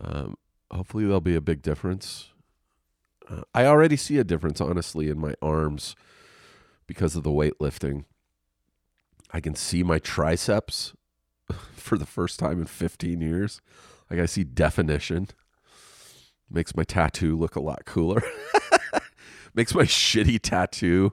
[0.00, 0.36] um,
[0.70, 2.30] hopefully there'll be a big difference.
[3.28, 5.94] Uh, I already see a difference, honestly, in my arms
[6.86, 8.04] because of the weightlifting.
[9.30, 10.92] I can see my triceps
[11.74, 13.60] for the first time in 15 years.
[14.10, 15.28] Like I see definition.
[16.50, 18.22] Makes my tattoo look a lot cooler.
[19.54, 21.12] Makes my shitty tattoo,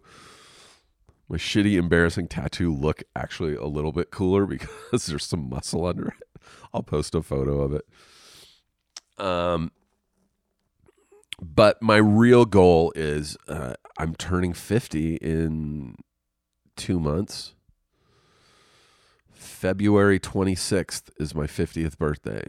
[1.28, 6.08] my shitty, embarrassing tattoo look actually a little bit cooler because there's some muscle under
[6.08, 6.29] it.
[6.74, 7.86] I'll post a photo of it.
[9.18, 9.72] Um,
[11.42, 15.96] but my real goal is uh, I'm turning 50 in
[16.76, 17.54] two months
[19.60, 22.46] February 26th is my 50th birthday.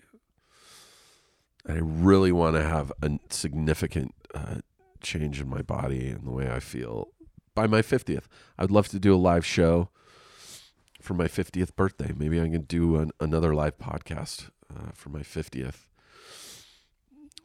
[1.67, 4.57] I really want to have a significant uh,
[5.01, 7.09] change in my body and the way I feel
[7.55, 8.25] by my 50th.
[8.59, 9.91] I'd love to do a live show
[11.01, 12.13] for my 50th birthday.
[12.17, 15.87] Maybe I can do an, another live podcast uh, for my 50th.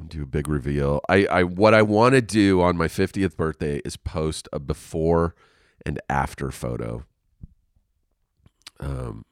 [0.06, 1.00] Do a big reveal.
[1.08, 5.36] I, I what I want to do on my 50th birthday is post a before
[5.86, 7.06] and after photo.
[8.82, 9.24] Um,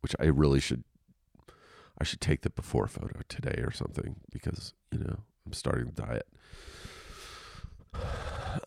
[0.00, 0.84] which I really should
[1.98, 6.02] I should take the before photo today or something because you know I'm starting the
[6.02, 6.26] diet.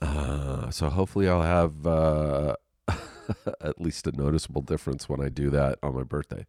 [0.04, 2.56] Uh, so hopefully I'll have uh,
[3.62, 6.46] at least a noticeable difference when I do that on my birthday.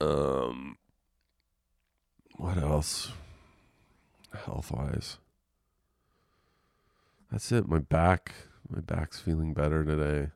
[0.00, 0.76] Um,
[2.36, 3.12] what else?
[4.44, 5.16] Health wise,
[7.32, 7.66] that's it.
[7.66, 8.32] My back,
[8.68, 10.30] my back's feeling better today.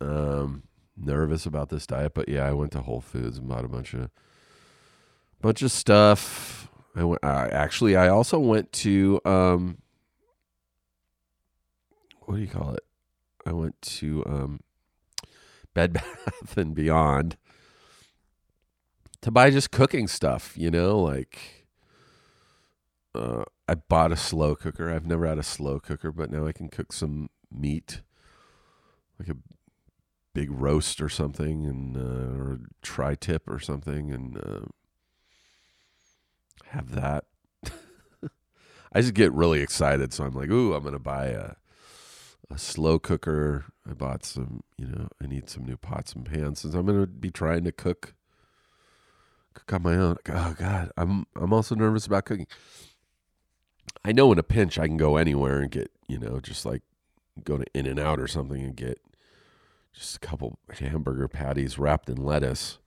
[0.00, 0.62] Um,
[0.96, 3.92] nervous about this diet, but yeah, I went to Whole Foods and bought a bunch
[3.92, 4.08] of
[5.42, 6.70] bunch of stuff.
[6.96, 7.22] I went.
[7.22, 9.81] I, actually, I also went to um,
[12.24, 12.84] what do you call it?
[13.44, 14.60] I went to um,
[15.74, 17.36] Bed Bath and Beyond
[19.20, 21.66] to buy just cooking stuff, you know, like
[23.14, 24.90] uh, I bought a slow cooker.
[24.90, 28.02] I've never had a slow cooker, but now I can cook some meat,
[29.18, 29.36] like a
[30.34, 34.66] big roast or something, and uh, or a tri-tip or something, and uh,
[36.66, 37.24] have that.
[38.92, 41.52] I just get really excited, so I'm like, "Ooh, I'm gonna buy a
[42.52, 46.60] a slow cooker." I bought some, you know, I need some new pots and pans
[46.60, 48.14] since I'm gonna be trying to cook
[49.54, 50.16] cook on my own.
[50.28, 52.46] Oh God, I'm I'm also nervous about cooking.
[54.04, 56.82] I know in a pinch I can go anywhere and get, you know, just like
[57.44, 59.00] go to In and Out or something and get
[59.92, 62.78] just a couple hamburger patties wrapped in lettuce.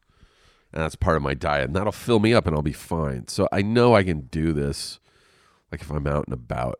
[0.74, 1.68] And that's part of my diet.
[1.68, 3.28] And that'll fill me up and I'll be fine.
[3.28, 4.99] So I know I can do this
[5.72, 6.80] like if I'm out and about.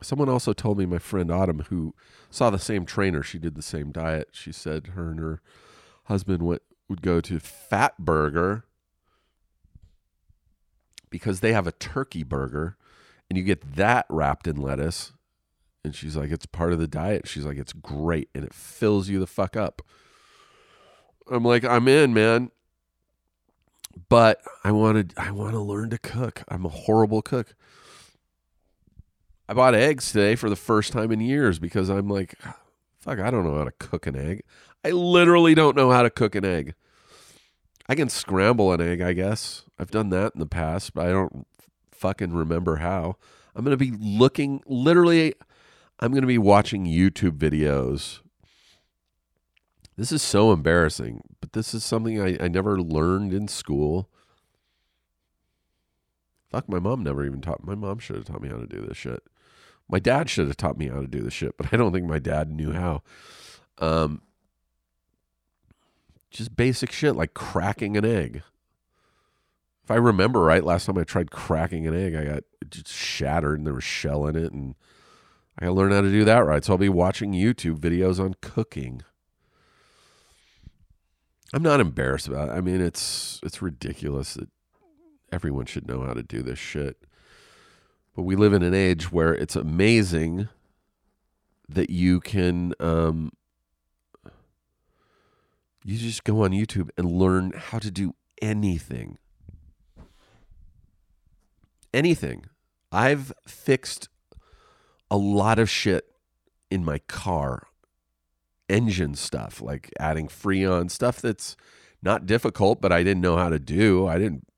[0.00, 1.94] Someone also told me my friend Autumn who
[2.30, 4.28] saw the same trainer, she did the same diet.
[4.32, 5.40] She said her and her
[6.04, 8.62] husband went would go to Fatburger
[11.10, 12.76] because they have a turkey burger
[13.28, 15.12] and you get that wrapped in lettuce.
[15.84, 17.28] And she's like, it's part of the diet.
[17.28, 19.82] She's like, it's great and it fills you the fuck up.
[21.30, 22.50] I'm like, I'm in, man.
[24.08, 26.42] But I wanted I want to learn to cook.
[26.48, 27.54] I'm a horrible cook.
[29.48, 32.34] I bought eggs today for the first time in years because I'm like,
[32.98, 34.42] fuck, I don't know how to cook an egg.
[34.84, 36.74] I literally don't know how to cook an egg.
[37.88, 39.64] I can scramble an egg, I guess.
[39.78, 41.46] I've done that in the past, but I don't
[41.90, 43.16] fucking remember how.
[43.54, 45.34] I'm going to be looking, literally,
[45.98, 48.20] I'm going to be watching YouTube videos.
[49.96, 54.10] This is so embarrassing, but this is something I, I never learned in school.
[56.50, 57.64] Fuck, my mom never even taught.
[57.64, 59.22] My mom should have taught me how to do this shit.
[59.88, 62.06] My dad should have taught me how to do this shit, but I don't think
[62.06, 63.02] my dad knew how.
[63.78, 64.22] Um,
[66.30, 68.42] just basic shit like cracking an egg.
[69.84, 73.58] If I remember right, last time I tried cracking an egg, I got just shattered
[73.58, 74.74] and there was shell in it, and
[75.58, 76.62] I got to learn how to do that right.
[76.62, 79.02] So I'll be watching YouTube videos on cooking.
[81.54, 82.52] I'm not embarrassed about it.
[82.52, 84.50] I mean, it's it's ridiculous that
[85.32, 86.98] everyone should know how to do this shit.
[88.18, 90.48] But we live in an age where it's amazing
[91.68, 93.30] that you can um,
[95.84, 99.18] you just go on YouTube and learn how to do anything.
[101.94, 102.46] Anything.
[102.90, 104.08] I've fixed
[105.08, 106.10] a lot of shit
[106.72, 107.68] in my car,
[108.68, 111.56] engine stuff, like adding Freon stuff that's
[112.02, 114.08] not difficult, but I didn't know how to do.
[114.08, 114.48] I didn't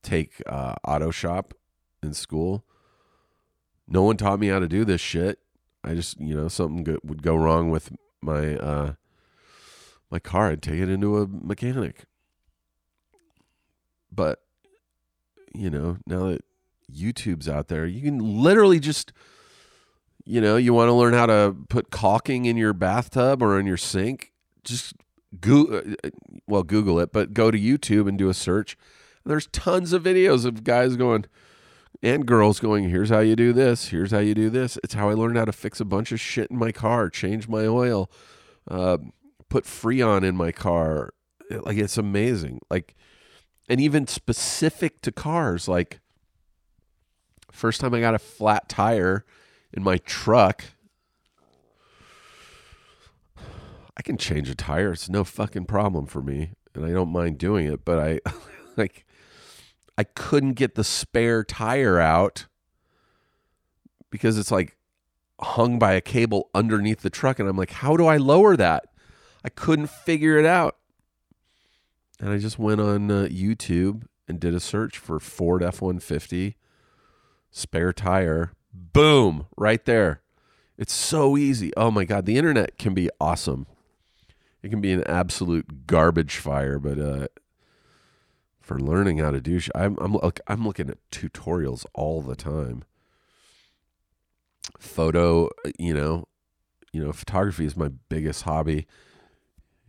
[0.00, 1.54] take uh, auto shop
[2.04, 2.64] in school.
[3.90, 5.40] No one taught me how to do this shit.
[5.82, 8.94] I just, you know, something go- would go wrong with my uh,
[10.10, 10.50] my car.
[10.50, 12.04] I'd take it into a mechanic.
[14.12, 14.40] But
[15.52, 16.44] you know, now that
[16.92, 19.12] YouTube's out there, you can literally just
[20.24, 23.66] you know, you want to learn how to put caulking in your bathtub or in
[23.66, 24.32] your sink,
[24.64, 24.94] just
[25.40, 25.82] go
[26.46, 28.76] well, Google it, but go to YouTube and do a search.
[29.24, 31.26] There's tons of videos of guys going
[32.02, 34.78] and girls going, here's how you do this, here's how you do this.
[34.82, 37.48] It's how I learned how to fix a bunch of shit in my car, change
[37.48, 38.10] my oil,
[38.68, 38.98] uh,
[39.48, 41.12] put Freon in my car.
[41.50, 42.60] Like it's amazing.
[42.70, 42.94] Like,
[43.68, 45.68] and even specific to cars.
[45.68, 46.00] Like,
[47.52, 49.24] first time I got a flat tire
[49.72, 50.64] in my truck,
[53.96, 54.92] I can change a tire.
[54.92, 57.84] It's no fucking problem for me, and I don't mind doing it.
[57.84, 58.20] But I
[58.76, 59.04] like,
[60.00, 62.46] I couldn't get the spare tire out
[64.08, 64.78] because it's like
[65.42, 68.86] hung by a cable underneath the truck, and I'm like, how do I lower that?
[69.44, 70.78] I couldn't figure it out.
[72.18, 76.56] And I just went on uh, YouTube and did a search for Ford F 150
[77.50, 78.52] spare tire.
[78.72, 80.22] Boom, right there.
[80.78, 81.72] It's so easy.
[81.76, 83.66] Oh my God, the internet can be awesome.
[84.62, 87.26] It can be an absolute garbage fire, but uh,
[88.70, 92.36] for learning how to do, sh- I'm I'm look, I'm looking at tutorials all the
[92.36, 92.84] time.
[94.78, 96.28] Photo, you know,
[96.92, 98.86] you know, photography is my biggest hobby.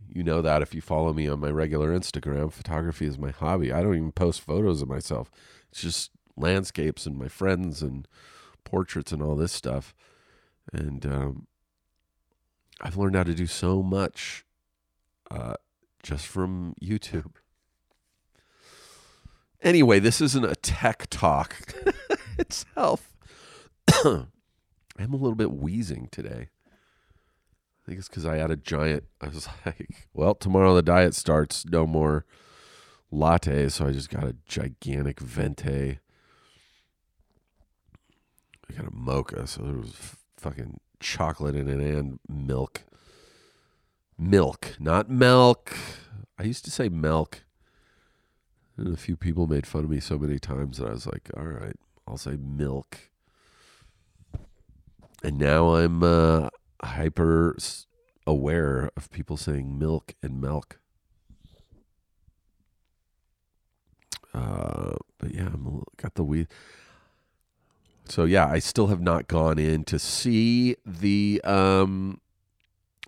[0.08, 3.72] You know that if you follow me on my regular Instagram, photography is my hobby.
[3.72, 5.30] I don't even post photos of myself.
[5.70, 8.08] It's just landscapes and my friends and
[8.64, 9.94] portraits and all this stuff.
[10.72, 11.46] And um,
[12.80, 14.44] I've learned how to do so much
[15.30, 15.54] uh,
[16.02, 17.34] just from YouTube.
[19.62, 21.56] Anyway, this isn't a tech talk.
[22.38, 23.14] it's health.
[24.04, 24.26] I'm
[24.98, 26.48] a little bit wheezing today.
[27.82, 29.04] I think it's because I had a giant.
[29.20, 31.64] I was like, well, tomorrow the diet starts.
[31.64, 32.24] No more
[33.12, 33.72] lattes.
[33.72, 35.98] So I just got a gigantic venti.
[38.68, 39.46] I got a mocha.
[39.46, 39.94] So there was
[40.36, 42.82] fucking chocolate in it and milk.
[44.18, 45.76] Milk, not milk.
[46.38, 47.44] I used to say milk.
[48.76, 51.30] And a few people made fun of me so many times that I was like,
[51.36, 53.10] all right, I'll say milk.
[55.22, 56.48] And now I'm uh,
[56.82, 57.56] hyper
[58.26, 60.78] aware of people saying milk and milk.
[64.34, 66.48] Uh, but yeah, I'm got the weed.
[68.08, 72.20] So yeah, I still have not gone in to see the um,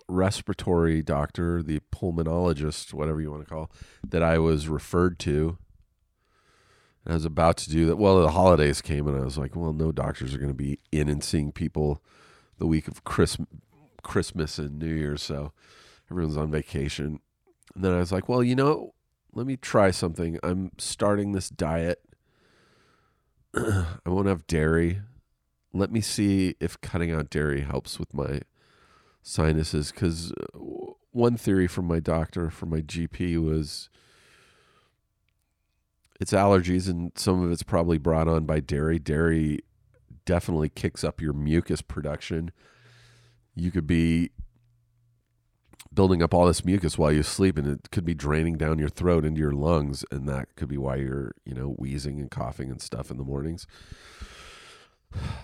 [0.07, 3.71] respiratory doctor, the pulmonologist, whatever you want to call,
[4.07, 5.57] that I was referred to.
[7.03, 7.97] And I was about to do that.
[7.97, 10.79] Well, the holidays came, and I was like, well, no doctors are going to be
[10.91, 12.03] in and seeing people
[12.57, 13.47] the week of Christmas,
[14.03, 15.51] Christmas and New Year's, so
[16.09, 17.19] everyone's on vacation.
[17.73, 18.93] And then I was like, well, you know,
[19.33, 20.39] let me try something.
[20.43, 22.01] I'm starting this diet.
[23.55, 25.01] I won't have dairy.
[25.73, 28.41] Let me see if cutting out dairy helps with my
[29.25, 29.91] sinuses.
[29.91, 30.59] Because uh,
[31.11, 33.89] one theory from my doctor, from my GP, was
[36.21, 38.99] it's allergies, and some of it's probably brought on by dairy.
[38.99, 39.59] Dairy
[40.25, 42.51] definitely kicks up your mucus production.
[43.53, 44.31] You could be
[45.93, 48.89] building up all this mucus while you sleep and it could be draining down your
[48.89, 52.69] throat into your lungs and that could be why you're you know wheezing and coughing
[52.69, 53.65] and stuff in the mornings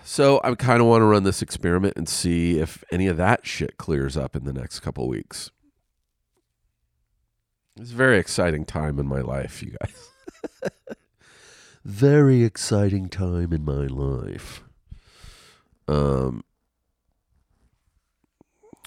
[0.04, 3.46] so i kind of want to run this experiment and see if any of that
[3.46, 5.50] shit clears up in the next couple weeks.
[7.80, 10.08] It's a very exciting time in my life you guys.
[11.84, 14.62] Very exciting time in my life.
[15.88, 16.44] Um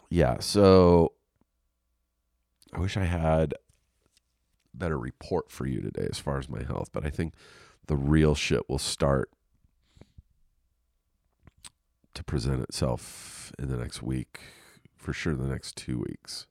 [0.10, 1.14] yeah so
[2.74, 3.54] I wish I had
[4.74, 7.34] better report for you today as far as my health, but I think
[7.88, 9.30] the real shit will start
[12.16, 14.40] to present itself in the next week,
[14.96, 16.48] for sure, the next two weeks.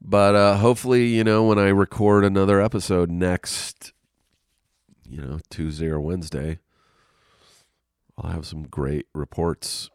[0.00, 3.92] But uh, hopefully, you know, when I record another episode next,
[5.08, 6.58] you know, Tuesday or Wednesday,
[8.16, 9.90] I'll have some great reports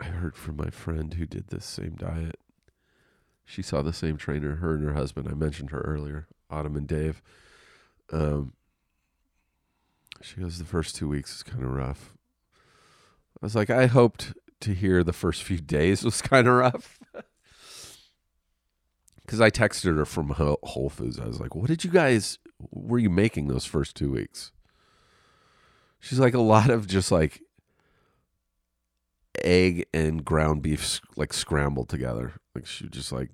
[0.00, 2.36] I heard from my friend who did this same diet.
[3.44, 5.28] She saw the same trainer, her and her husband.
[5.28, 7.20] I mentioned her earlier, Autumn and Dave.
[8.12, 8.54] Um,
[10.22, 12.14] she goes, the first two weeks is kind of rough.
[13.42, 16.98] I was like, I hoped to hear the first few days was kind of rough.
[19.22, 21.20] Because I texted her from Whole Foods.
[21.20, 22.40] I was like, what did you guys,
[22.72, 24.50] were you making those first two weeks?
[26.00, 27.40] She's like, a lot of just like
[29.44, 32.32] egg and ground beef like scrambled together.
[32.56, 33.30] Like she just like,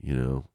[0.00, 0.46] you know,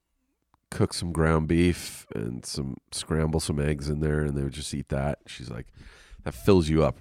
[0.71, 4.73] cook some ground beef and some scramble some eggs in there, and they would just
[4.73, 5.19] eat that.
[5.27, 5.67] She's like,
[6.23, 6.99] that fills you up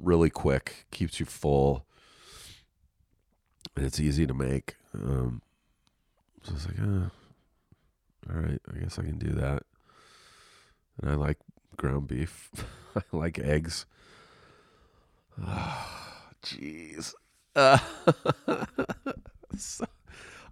[0.00, 1.86] really quick, keeps you full,
[3.76, 4.76] and it's easy to make.
[4.94, 5.42] Um,
[6.42, 7.08] so I was like, uh,
[8.34, 9.62] all right, I guess I can do that.
[11.00, 11.38] And I like
[11.76, 12.50] ground beef.
[12.96, 13.86] I like eggs.
[16.44, 17.14] Jeez.
[17.56, 17.78] Uh,
[19.58, 19.86] so-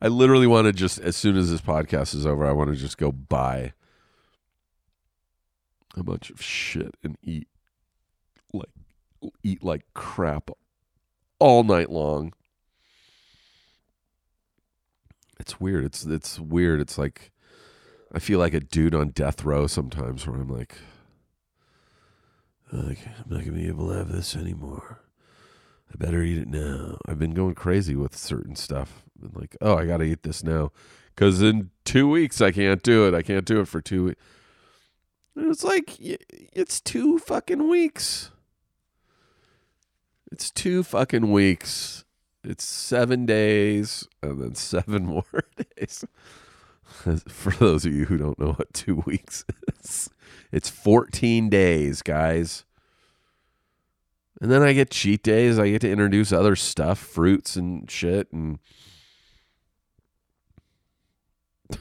[0.03, 2.77] I literally want to just, as soon as this podcast is over, I want to
[2.77, 3.73] just go buy
[5.97, 7.47] a bunch of shit and eat
[8.53, 8.69] like
[9.45, 10.51] eat like crap
[11.39, 12.33] all night long.
[15.39, 15.85] It's weird.
[15.85, 16.81] It's it's weird.
[16.81, 17.31] It's like
[18.13, 20.79] I feel like a dude on death row sometimes, where I'm like,
[22.73, 25.01] like I'm not gonna be able to have this anymore.
[25.93, 26.97] I better eat it now.
[27.07, 29.05] I've been going crazy with certain stuff.
[29.21, 30.73] Been like, oh, I got to eat this now
[31.15, 33.15] because in two weeks I can't do it.
[33.15, 34.23] I can't do it for two weeks.
[35.37, 38.31] It's like it's two fucking weeks.
[40.31, 42.05] It's two fucking weeks.
[42.45, 45.45] It's seven days and then seven more
[45.77, 46.05] days.
[47.29, 49.45] For those of you who don't know what two weeks
[49.81, 50.11] is,
[50.51, 52.65] it's 14 days, guys.
[54.43, 55.57] And then I get cheat days.
[55.57, 58.27] I get to introduce other stuff, fruits and shit.
[58.33, 58.59] And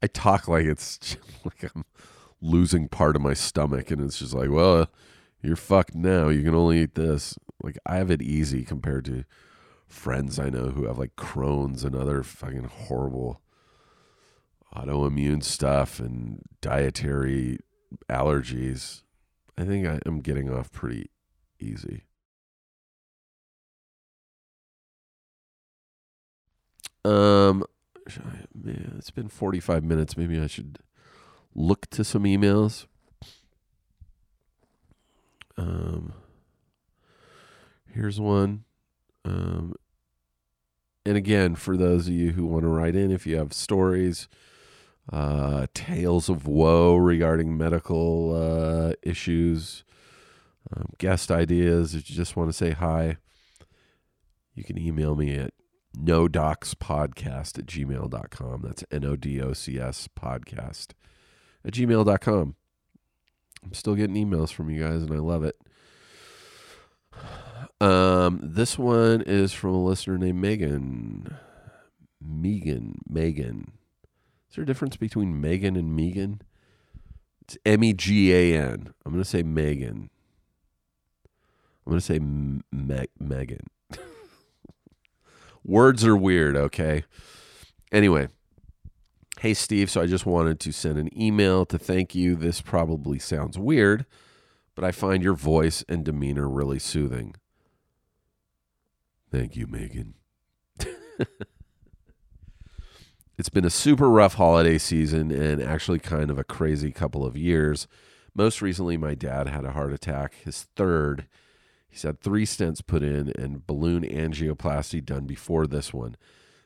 [0.00, 1.84] I talk like it's like I'm
[2.40, 3.90] losing part of my stomach.
[3.90, 4.88] And it's just like, well,
[5.42, 6.28] you're fucked now.
[6.28, 7.36] You can only eat this.
[7.60, 9.24] Like, I have it easy compared to
[9.88, 13.40] friends I know who have like Crohn's and other fucking horrible
[14.72, 17.58] autoimmune stuff and dietary
[18.08, 19.02] allergies.
[19.62, 21.08] I think I am getting off pretty
[21.60, 22.02] easy.
[27.04, 27.64] Um,
[28.52, 30.16] man, it's been 45 minutes.
[30.16, 30.80] Maybe I should
[31.54, 32.86] look to some emails.
[35.56, 36.12] Um,
[37.94, 38.64] here's one.
[39.24, 39.76] Um,
[41.06, 44.26] and again, for those of you who want to write in, if you have stories,
[45.10, 49.84] uh, tales of woe regarding medical uh, issues,
[50.74, 53.16] um, guest ideas, if you just want to say hi,
[54.54, 55.52] you can email me at
[55.96, 58.62] nodocspodcast at gmail.com.
[58.62, 60.88] That's N O D O C S podcast
[61.64, 62.54] at gmail.com.
[63.64, 65.56] I'm still getting emails from you guys, and I love it.
[67.80, 71.36] Um, this one is from a listener named Megan.
[72.20, 72.98] Megan.
[73.08, 73.72] Megan.
[74.52, 76.42] Is there a difference between Megan and Megan?
[77.40, 78.92] It's M E G A N.
[79.02, 80.10] I'm going to say Megan.
[81.86, 83.66] I'm going to say Me- Megan.
[85.64, 87.04] Words are weird, okay?
[87.90, 88.28] Anyway,
[89.40, 89.90] hey, Steve.
[89.90, 92.36] So I just wanted to send an email to thank you.
[92.36, 94.04] This probably sounds weird,
[94.74, 97.36] but I find your voice and demeanor really soothing.
[99.30, 100.12] Thank you, Megan.
[103.42, 107.36] it's been a super rough holiday season and actually kind of a crazy couple of
[107.36, 107.88] years.
[108.36, 111.26] Most recently, my dad had a heart attack, his third.
[111.88, 116.16] He's had three stents put in and balloon angioplasty done before this one.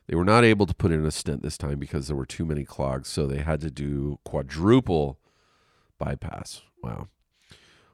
[0.05, 2.45] They were not able to put in a stent this time because there were too
[2.45, 5.17] many clogs, so they had to do quadruple
[5.97, 6.61] bypass.
[6.83, 7.07] Wow.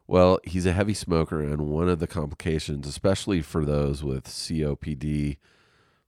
[0.07, 5.37] Well, he's a heavy smoker, and one of the complications, especially for those with COPD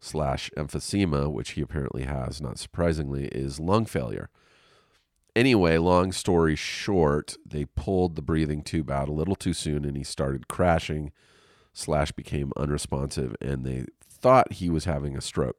[0.06, 4.30] slash emphysema, which he apparently has, not surprisingly, is lung failure.
[5.36, 9.98] Anyway, long story short, they pulled the breathing tube out a little too soon, and
[9.98, 11.12] he started crashing
[11.74, 15.58] slash became unresponsive, and they thought he was having a stroke.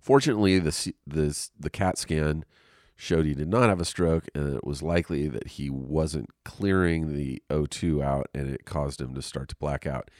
[0.00, 2.44] Fortunately, the the the CAT scan
[2.96, 7.14] showed he did not have a stroke, and it was likely that he wasn't clearing
[7.14, 10.10] the O2 out, and it caused him to start to black out.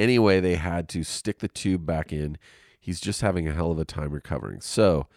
[0.00, 2.38] Anyway, they had to stick the tube back in.
[2.80, 4.62] He's just having a hell of a time recovering.
[4.62, 5.08] So,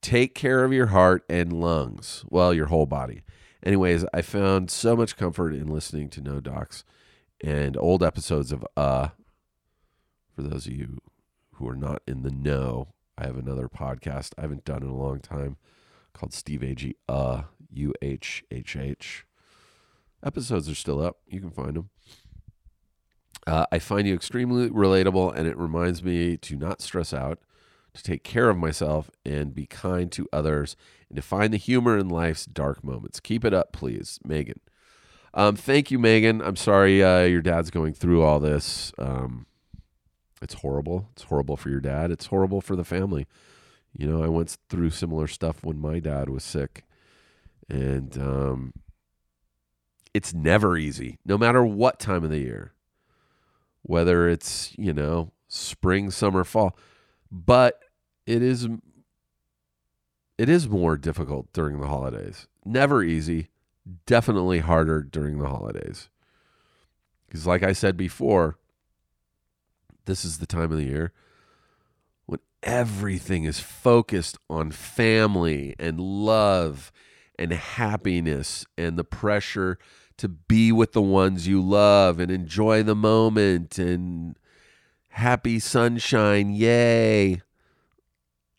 [0.00, 3.24] take care of your heart and lungs, well, your whole body.
[3.62, 6.82] Anyways, I found so much comfort in listening to No Docs
[7.42, 9.08] and old episodes of Uh.
[10.34, 11.02] For those of you
[11.56, 14.96] who are not in the know, I have another podcast I haven't done in a
[14.96, 15.58] long time
[16.14, 19.26] called Steve Agee Uh U H H H.
[20.24, 21.18] Episodes are still up.
[21.28, 21.90] You can find them.
[23.46, 27.40] Uh, I find you extremely relatable, and it reminds me to not stress out,
[27.94, 30.76] to take care of myself, and be kind to others,
[31.08, 33.20] and to find the humor in life's dark moments.
[33.20, 34.60] Keep it up, please, Megan.
[35.34, 36.40] Um, thank you, Megan.
[36.40, 38.92] I'm sorry uh, your dad's going through all this.
[38.98, 39.46] Um,
[40.40, 41.08] it's horrible.
[41.12, 42.10] It's horrible for your dad.
[42.10, 43.26] It's horrible for the family.
[43.96, 46.84] You know, I went through similar stuff when my dad was sick,
[47.68, 48.72] and um,
[50.14, 52.72] it's never easy, no matter what time of the year,
[53.82, 56.76] whether it's you know spring, summer, fall,
[57.30, 57.80] but
[58.26, 58.68] it is
[60.38, 62.46] it is more difficult during the holidays.
[62.64, 63.48] Never easy,
[64.06, 66.08] definitely harder during the holidays,
[67.26, 68.56] because like I said before,
[70.06, 71.12] this is the time of the year
[72.26, 76.92] when everything is focused on family and love
[77.38, 79.78] and happiness and the pressure
[80.22, 84.36] to be with the ones you love and enjoy the moment and
[85.08, 87.42] happy sunshine yay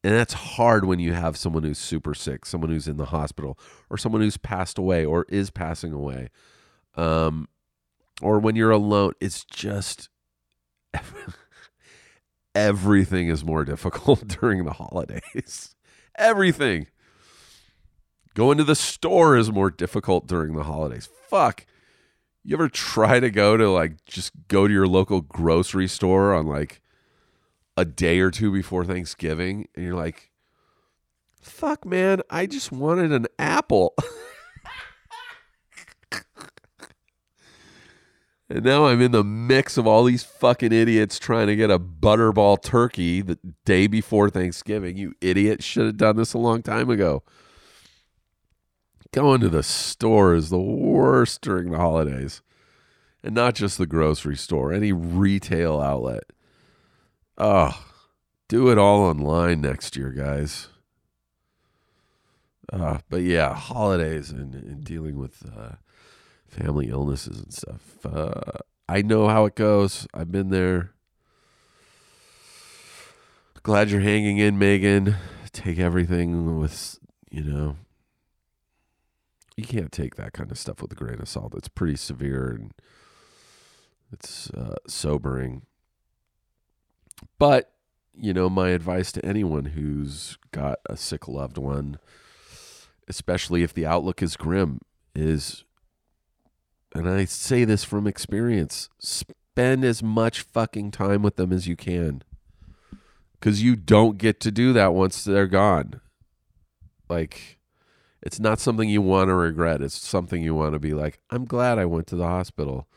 [0.05, 3.57] and that's hard when you have someone who's super sick someone who's in the hospital
[3.89, 6.29] or someone who's passed away or is passing away
[6.95, 7.47] um,
[8.21, 10.09] or when you're alone it's just
[12.55, 15.75] everything is more difficult during the holidays.
[16.15, 16.87] everything.
[18.33, 21.07] Going to the store is more difficult during the holidays.
[21.27, 21.65] Fuck.
[22.43, 26.47] You ever try to go to like just go to your local grocery store on
[26.47, 26.81] like
[27.77, 30.31] a day or two before Thanksgiving and you're like,
[31.41, 33.93] fuck, man, I just wanted an apple.
[38.53, 41.79] And now I'm in the mix of all these fucking idiots trying to get a
[41.79, 44.95] butterball turkey the day before Thanksgiving.
[44.95, 47.23] You idiot should have done this a long time ago.
[49.13, 52.41] Going to the store is the worst during the holidays.
[53.23, 56.23] And not just the grocery store, any retail outlet.
[57.37, 57.79] Oh,
[58.47, 60.67] do it all online next year, guys.
[62.71, 65.75] Uh, but yeah, holidays and, and dealing with uh,
[66.47, 68.05] family illnesses and stuff.
[68.05, 68.59] Uh,
[68.89, 70.07] I know how it goes.
[70.13, 70.91] I've been there.
[73.61, 75.15] Glad you're hanging in, Megan.
[75.51, 76.97] Take everything with,
[77.29, 77.77] you know,
[79.55, 81.53] you can't take that kind of stuff with a grain of salt.
[81.55, 82.71] It's pretty severe and
[84.11, 85.63] it's uh, sobering.
[87.39, 87.71] But,
[88.13, 91.97] you know, my advice to anyone who's got a sick loved one,
[93.07, 94.79] especially if the outlook is grim,
[95.15, 95.63] is,
[96.93, 101.75] and I say this from experience, spend as much fucking time with them as you
[101.75, 102.23] can.
[103.33, 105.99] Because you don't get to do that once they're gone.
[107.09, 107.59] Like,
[108.25, 109.81] it's not something you want to regret.
[109.81, 112.87] It's something you want to be like, I'm glad I went to the hospital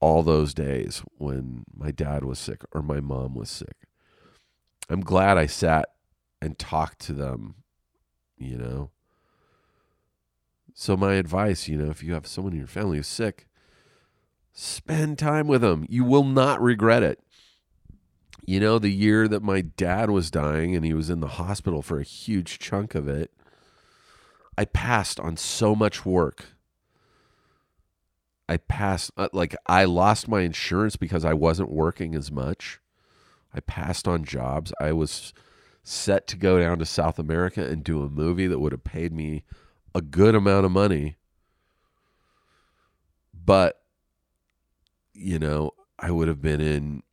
[0.00, 3.74] all those days when my dad was sick or my mom was sick.
[4.88, 5.88] I'm glad I sat
[6.40, 7.56] and talked to them,
[8.36, 8.90] you know.
[10.72, 13.48] So, my advice, you know, if you have someone in your family who's sick,
[14.52, 15.84] spend time with them.
[15.88, 17.18] You will not regret it.
[18.46, 21.82] You know, the year that my dad was dying and he was in the hospital
[21.82, 23.32] for a huge chunk of it,
[24.58, 26.46] I passed on so much work.
[28.48, 32.80] I passed, uh, like, I lost my insurance because I wasn't working as much.
[33.54, 34.72] I passed on jobs.
[34.80, 35.32] I was
[35.84, 39.12] set to go down to South America and do a movie that would have paid
[39.12, 39.44] me
[39.94, 41.18] a good amount of money.
[43.32, 43.80] But,
[45.12, 47.04] you know, I would have been in,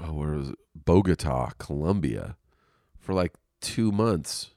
[0.00, 0.58] oh, where was it?
[0.76, 2.36] Bogota, Colombia
[3.00, 4.52] for like two months.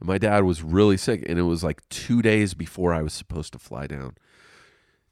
[0.00, 3.52] My dad was really sick, and it was like two days before I was supposed
[3.52, 4.16] to fly down.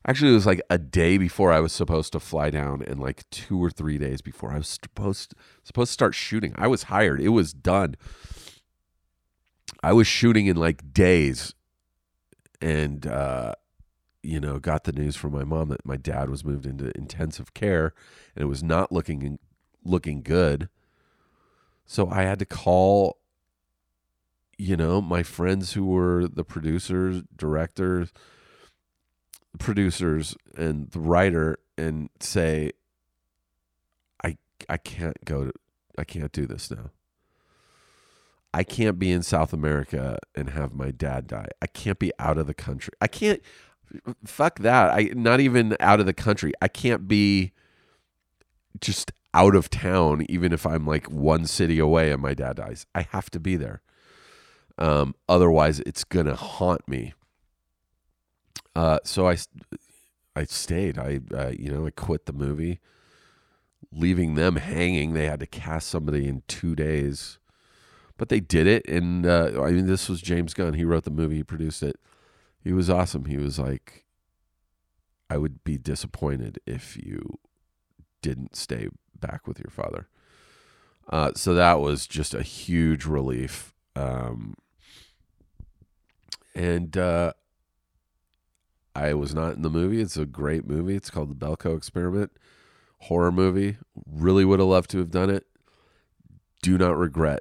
[0.07, 3.28] Actually, it was like a day before I was supposed to fly down, and like
[3.30, 5.34] two or three days before I was supposed
[5.64, 6.55] supposed to start shooting.
[6.57, 7.97] I was hired; it was done.
[9.82, 11.55] I was shooting in like days,
[12.61, 13.55] and uh,
[14.22, 17.55] you know, got the news from my mom that my dad was moved into intensive
[17.55, 17.93] care,
[18.37, 19.41] and it was not looking
[19.84, 20.68] looking good.
[21.84, 23.18] So I had to call
[24.59, 28.13] you know, my friends who were the producers, directors,
[29.59, 32.73] producers, and the writer, and say,
[34.25, 34.37] I
[34.69, 35.53] I can't go to,
[35.99, 36.91] I can't do this now.
[38.55, 41.49] I can't be in South America and have my dad die.
[41.61, 42.95] I can't be out of the country.
[43.03, 43.43] I can't.
[44.25, 44.91] Fuck that.
[44.91, 46.53] I not even out of the country.
[46.63, 47.53] I can't be
[48.81, 52.87] just out of town, even if I'm like one city away and my dad dies.
[52.95, 53.83] I have to be there.
[54.79, 57.14] Um, otherwise, it's gonna haunt me.
[58.74, 59.39] Uh, so I,
[60.35, 60.99] I stayed.
[60.99, 61.20] I,
[61.59, 62.81] you know, I quit the movie,
[63.91, 65.14] leaving them hanging.
[65.14, 67.39] They had to cast somebody in two days,
[68.18, 68.87] but they did it.
[68.87, 70.74] And uh, I mean, this was James Gunn.
[70.74, 71.37] He wrote the movie.
[71.37, 71.99] He produced it.
[72.62, 73.24] He was awesome.
[73.27, 74.05] He was like,
[75.31, 77.39] I would be disappointed if you
[78.22, 80.09] didn't stay back with your father.
[81.09, 83.72] Uh, so that was just a huge relief.
[83.95, 84.55] Um,
[86.57, 87.35] and uh,
[88.95, 90.01] I was not in the movie.
[90.01, 90.97] It's a great movie.
[90.97, 92.33] It's called The Belko Experiment,
[93.01, 93.77] horror movie.
[94.11, 95.47] Really would have loved to have done it.
[96.63, 97.41] Do not regret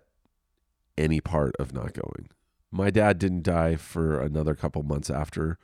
[0.97, 2.27] any part of not going.
[2.71, 5.57] My dad didn't die for another couple months after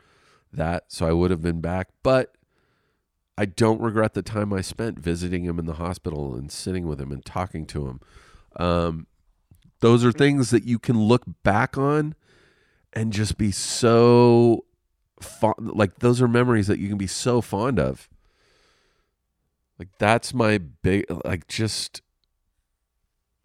[0.54, 1.89] that, so I would have been back.
[2.04, 2.36] But
[3.38, 7.02] I don't regret the time I spent visiting him in the hospital and sitting with
[7.02, 7.99] him and talking to him.
[8.56, 9.08] Um,
[9.82, 12.16] those are things that you can look back on
[12.94, 14.66] and just be so
[15.20, 18.10] fond like those are memories that you can be so fond of.
[19.80, 22.02] Like that's my big like just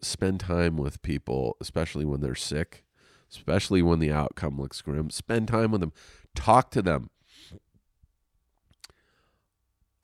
[0.03, 2.85] spend time with people especially when they're sick
[3.31, 5.11] especially when the outcome looks grim.
[5.11, 5.93] Spend time with them.
[6.35, 7.11] Talk to them.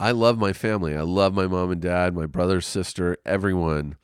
[0.00, 0.96] I love my family.
[0.96, 3.96] I love my mom and dad my brother sister everyone.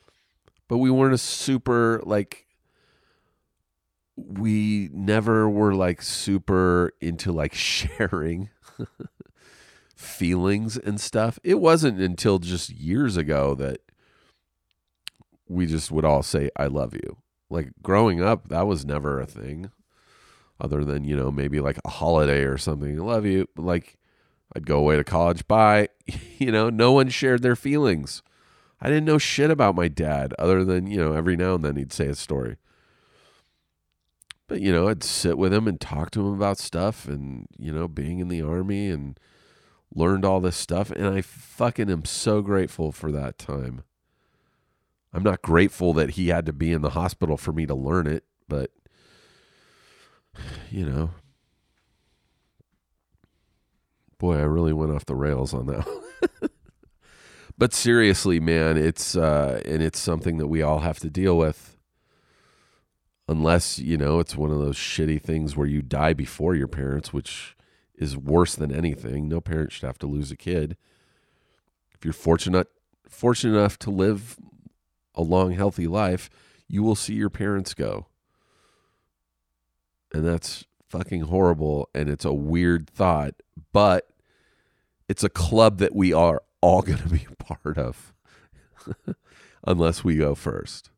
[0.68, 2.47] But we weren't a super like
[4.26, 8.50] we never were like super into like sharing
[9.96, 11.38] feelings and stuff.
[11.44, 13.80] It wasn't until just years ago that
[15.48, 17.18] we just would all say I love you.
[17.50, 19.70] Like growing up, that was never a thing
[20.60, 22.98] other than, you know, maybe like a holiday or something.
[22.98, 23.48] I love you.
[23.56, 23.96] Like
[24.54, 25.88] I'd go away to college, bye.
[26.38, 28.22] you know, no one shared their feelings.
[28.80, 31.76] I didn't know shit about my dad other than, you know, every now and then
[31.76, 32.56] he'd say a story
[34.49, 37.72] but you know i'd sit with him and talk to him about stuff and you
[37.72, 39.18] know being in the army and
[39.94, 43.84] learned all this stuff and i fucking am so grateful for that time
[45.12, 48.07] i'm not grateful that he had to be in the hospital for me to learn
[48.07, 48.72] it but
[50.70, 51.11] you know
[54.18, 56.51] Boy, I really went off the rails on that.
[57.59, 61.77] but seriously, man, it's uh and it's something that we all have to deal with.
[63.28, 67.12] Unless, you know, it's one of those shitty things where you die before your parents,
[67.12, 67.54] which
[67.94, 69.28] is worse than anything.
[69.28, 70.76] No parent should have to lose a kid.
[71.92, 72.68] If you're fortunate
[73.08, 74.36] fortunate enough to live
[75.14, 76.30] a long healthy life,
[76.68, 78.06] you will see your parents go.
[80.12, 83.34] And that's fucking horrible and it's a weird thought,
[83.72, 84.08] but
[85.08, 88.14] it's a club that we are all going to be a part of
[89.66, 90.90] unless we go first.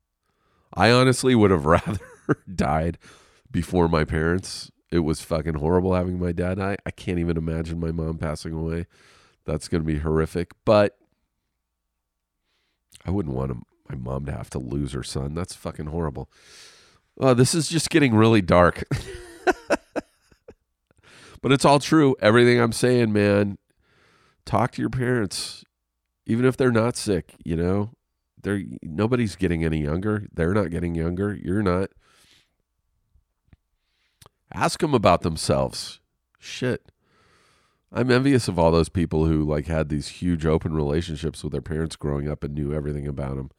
[0.74, 1.98] I honestly would have rather
[2.54, 2.98] died
[3.50, 4.70] before my parents.
[4.90, 6.76] It was fucking horrible having my dad die.
[6.84, 8.86] I can't even imagine my mom passing away.
[9.44, 10.98] That's going to be horrific, but
[13.04, 15.34] I wouldn't want my mom to have to lose her son.
[15.34, 16.28] That's fucking horrible.
[17.18, 18.84] Oh, this is just getting really dark.
[21.42, 22.16] but it's all true.
[22.20, 23.58] Everything I'm saying, man.
[24.46, 25.64] Talk to your parents,
[26.26, 27.34] even if they're not sick.
[27.44, 27.90] You know,
[28.42, 30.26] they're nobody's getting any younger.
[30.32, 31.34] They're not getting younger.
[31.34, 31.90] You're not.
[34.52, 36.00] Ask them about themselves.
[36.38, 36.90] Shit.
[37.92, 41.60] I'm envious of all those people who like had these huge open relationships with their
[41.60, 43.50] parents growing up and knew everything about them.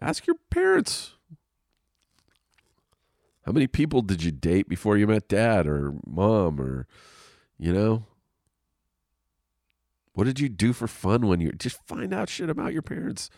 [0.00, 1.14] Ask your parents.
[3.42, 6.86] How many people did you date before you met dad or mom or
[7.58, 8.04] you know?
[10.14, 13.30] What did you do for fun when you just find out shit about your parents?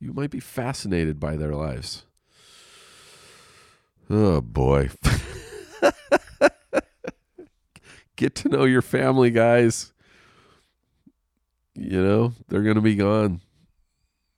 [0.00, 2.04] You might be fascinated by their lives.
[4.10, 4.90] Oh boy.
[8.16, 9.92] Get to know your family, guys.
[11.74, 13.40] You know, they're going to be gone.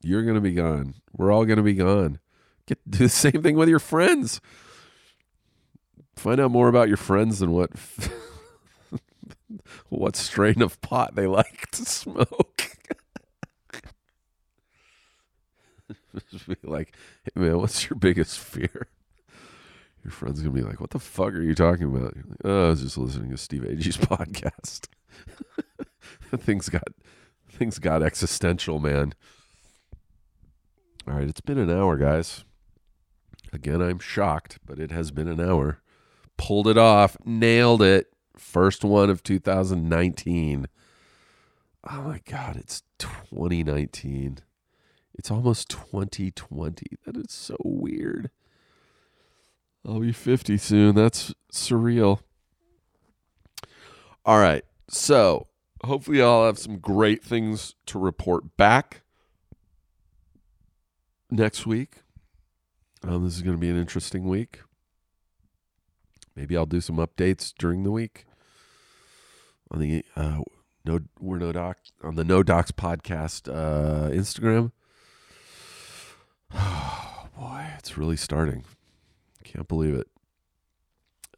[0.02, 0.94] You're going to be gone.
[1.12, 2.18] We're all going to be gone.
[2.66, 4.40] Get do the same thing with your friends.
[6.16, 7.70] Find out more about your friends and what
[9.88, 12.70] what strain of pot they like to smoke.
[16.30, 16.94] Just be like,
[17.24, 18.88] hey man, what's your biggest fear?
[20.06, 22.66] Your friend's gonna be like, "What the fuck are you talking about?" You're like, oh,
[22.66, 24.86] I was just listening to Steve Agee's podcast.
[26.36, 26.86] things got
[27.50, 29.14] things got existential, man.
[31.08, 32.44] All right, it's been an hour, guys.
[33.52, 35.80] Again, I'm shocked, but it has been an hour.
[36.36, 38.06] Pulled it off, nailed it.
[38.36, 40.68] First one of 2019.
[41.90, 44.38] Oh my god, it's 2019.
[45.14, 46.86] It's almost 2020.
[47.04, 48.30] That is so weird.
[49.86, 50.94] I'll be 50 soon.
[50.94, 52.20] That's surreal.
[54.24, 54.64] All right.
[54.88, 55.46] So,
[55.84, 59.02] hopefully, I'll have some great things to report back
[61.30, 62.02] next week.
[63.02, 64.60] Um, this is going to be an interesting week.
[66.34, 68.26] Maybe I'll do some updates during the week
[69.70, 70.40] on the uh,
[70.84, 74.72] no we're no doc on the no docs podcast uh, Instagram.
[76.54, 78.64] Oh boy, it's really starting.
[79.46, 80.08] Can't believe it.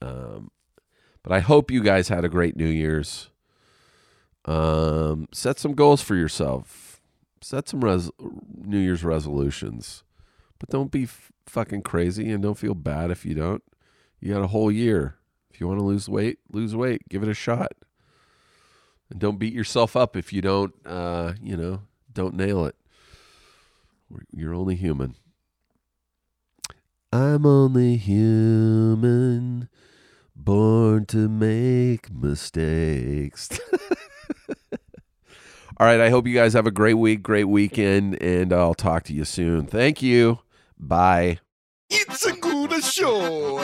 [0.01, 0.51] Um,
[1.23, 3.31] but I hope you guys had a great New Year's.
[4.45, 7.01] Um, set some goals for yourself.
[7.43, 8.11] Set some res-
[8.57, 10.05] New Year's resolutions,
[10.59, 13.63] but don't be f- fucking crazy and don't feel bad if you don't.
[14.21, 15.17] You got a whole year.
[15.53, 17.09] If you want to lose weight, lose weight.
[17.09, 17.73] Give it a shot.
[19.11, 21.83] And don't beat yourself up if you don't, uh, you know,
[22.13, 22.75] don't nail it.
[24.33, 25.15] You're only human.
[27.13, 29.71] I'm only human,
[30.37, 33.49] born to make mistakes.
[35.81, 36.01] All right.
[36.01, 39.25] I hope you guys have a great week, great weekend, and I'll talk to you
[39.25, 39.67] soon.
[39.67, 40.41] Thank you.
[40.79, 41.39] Bye.
[41.89, 43.59] It's a good show.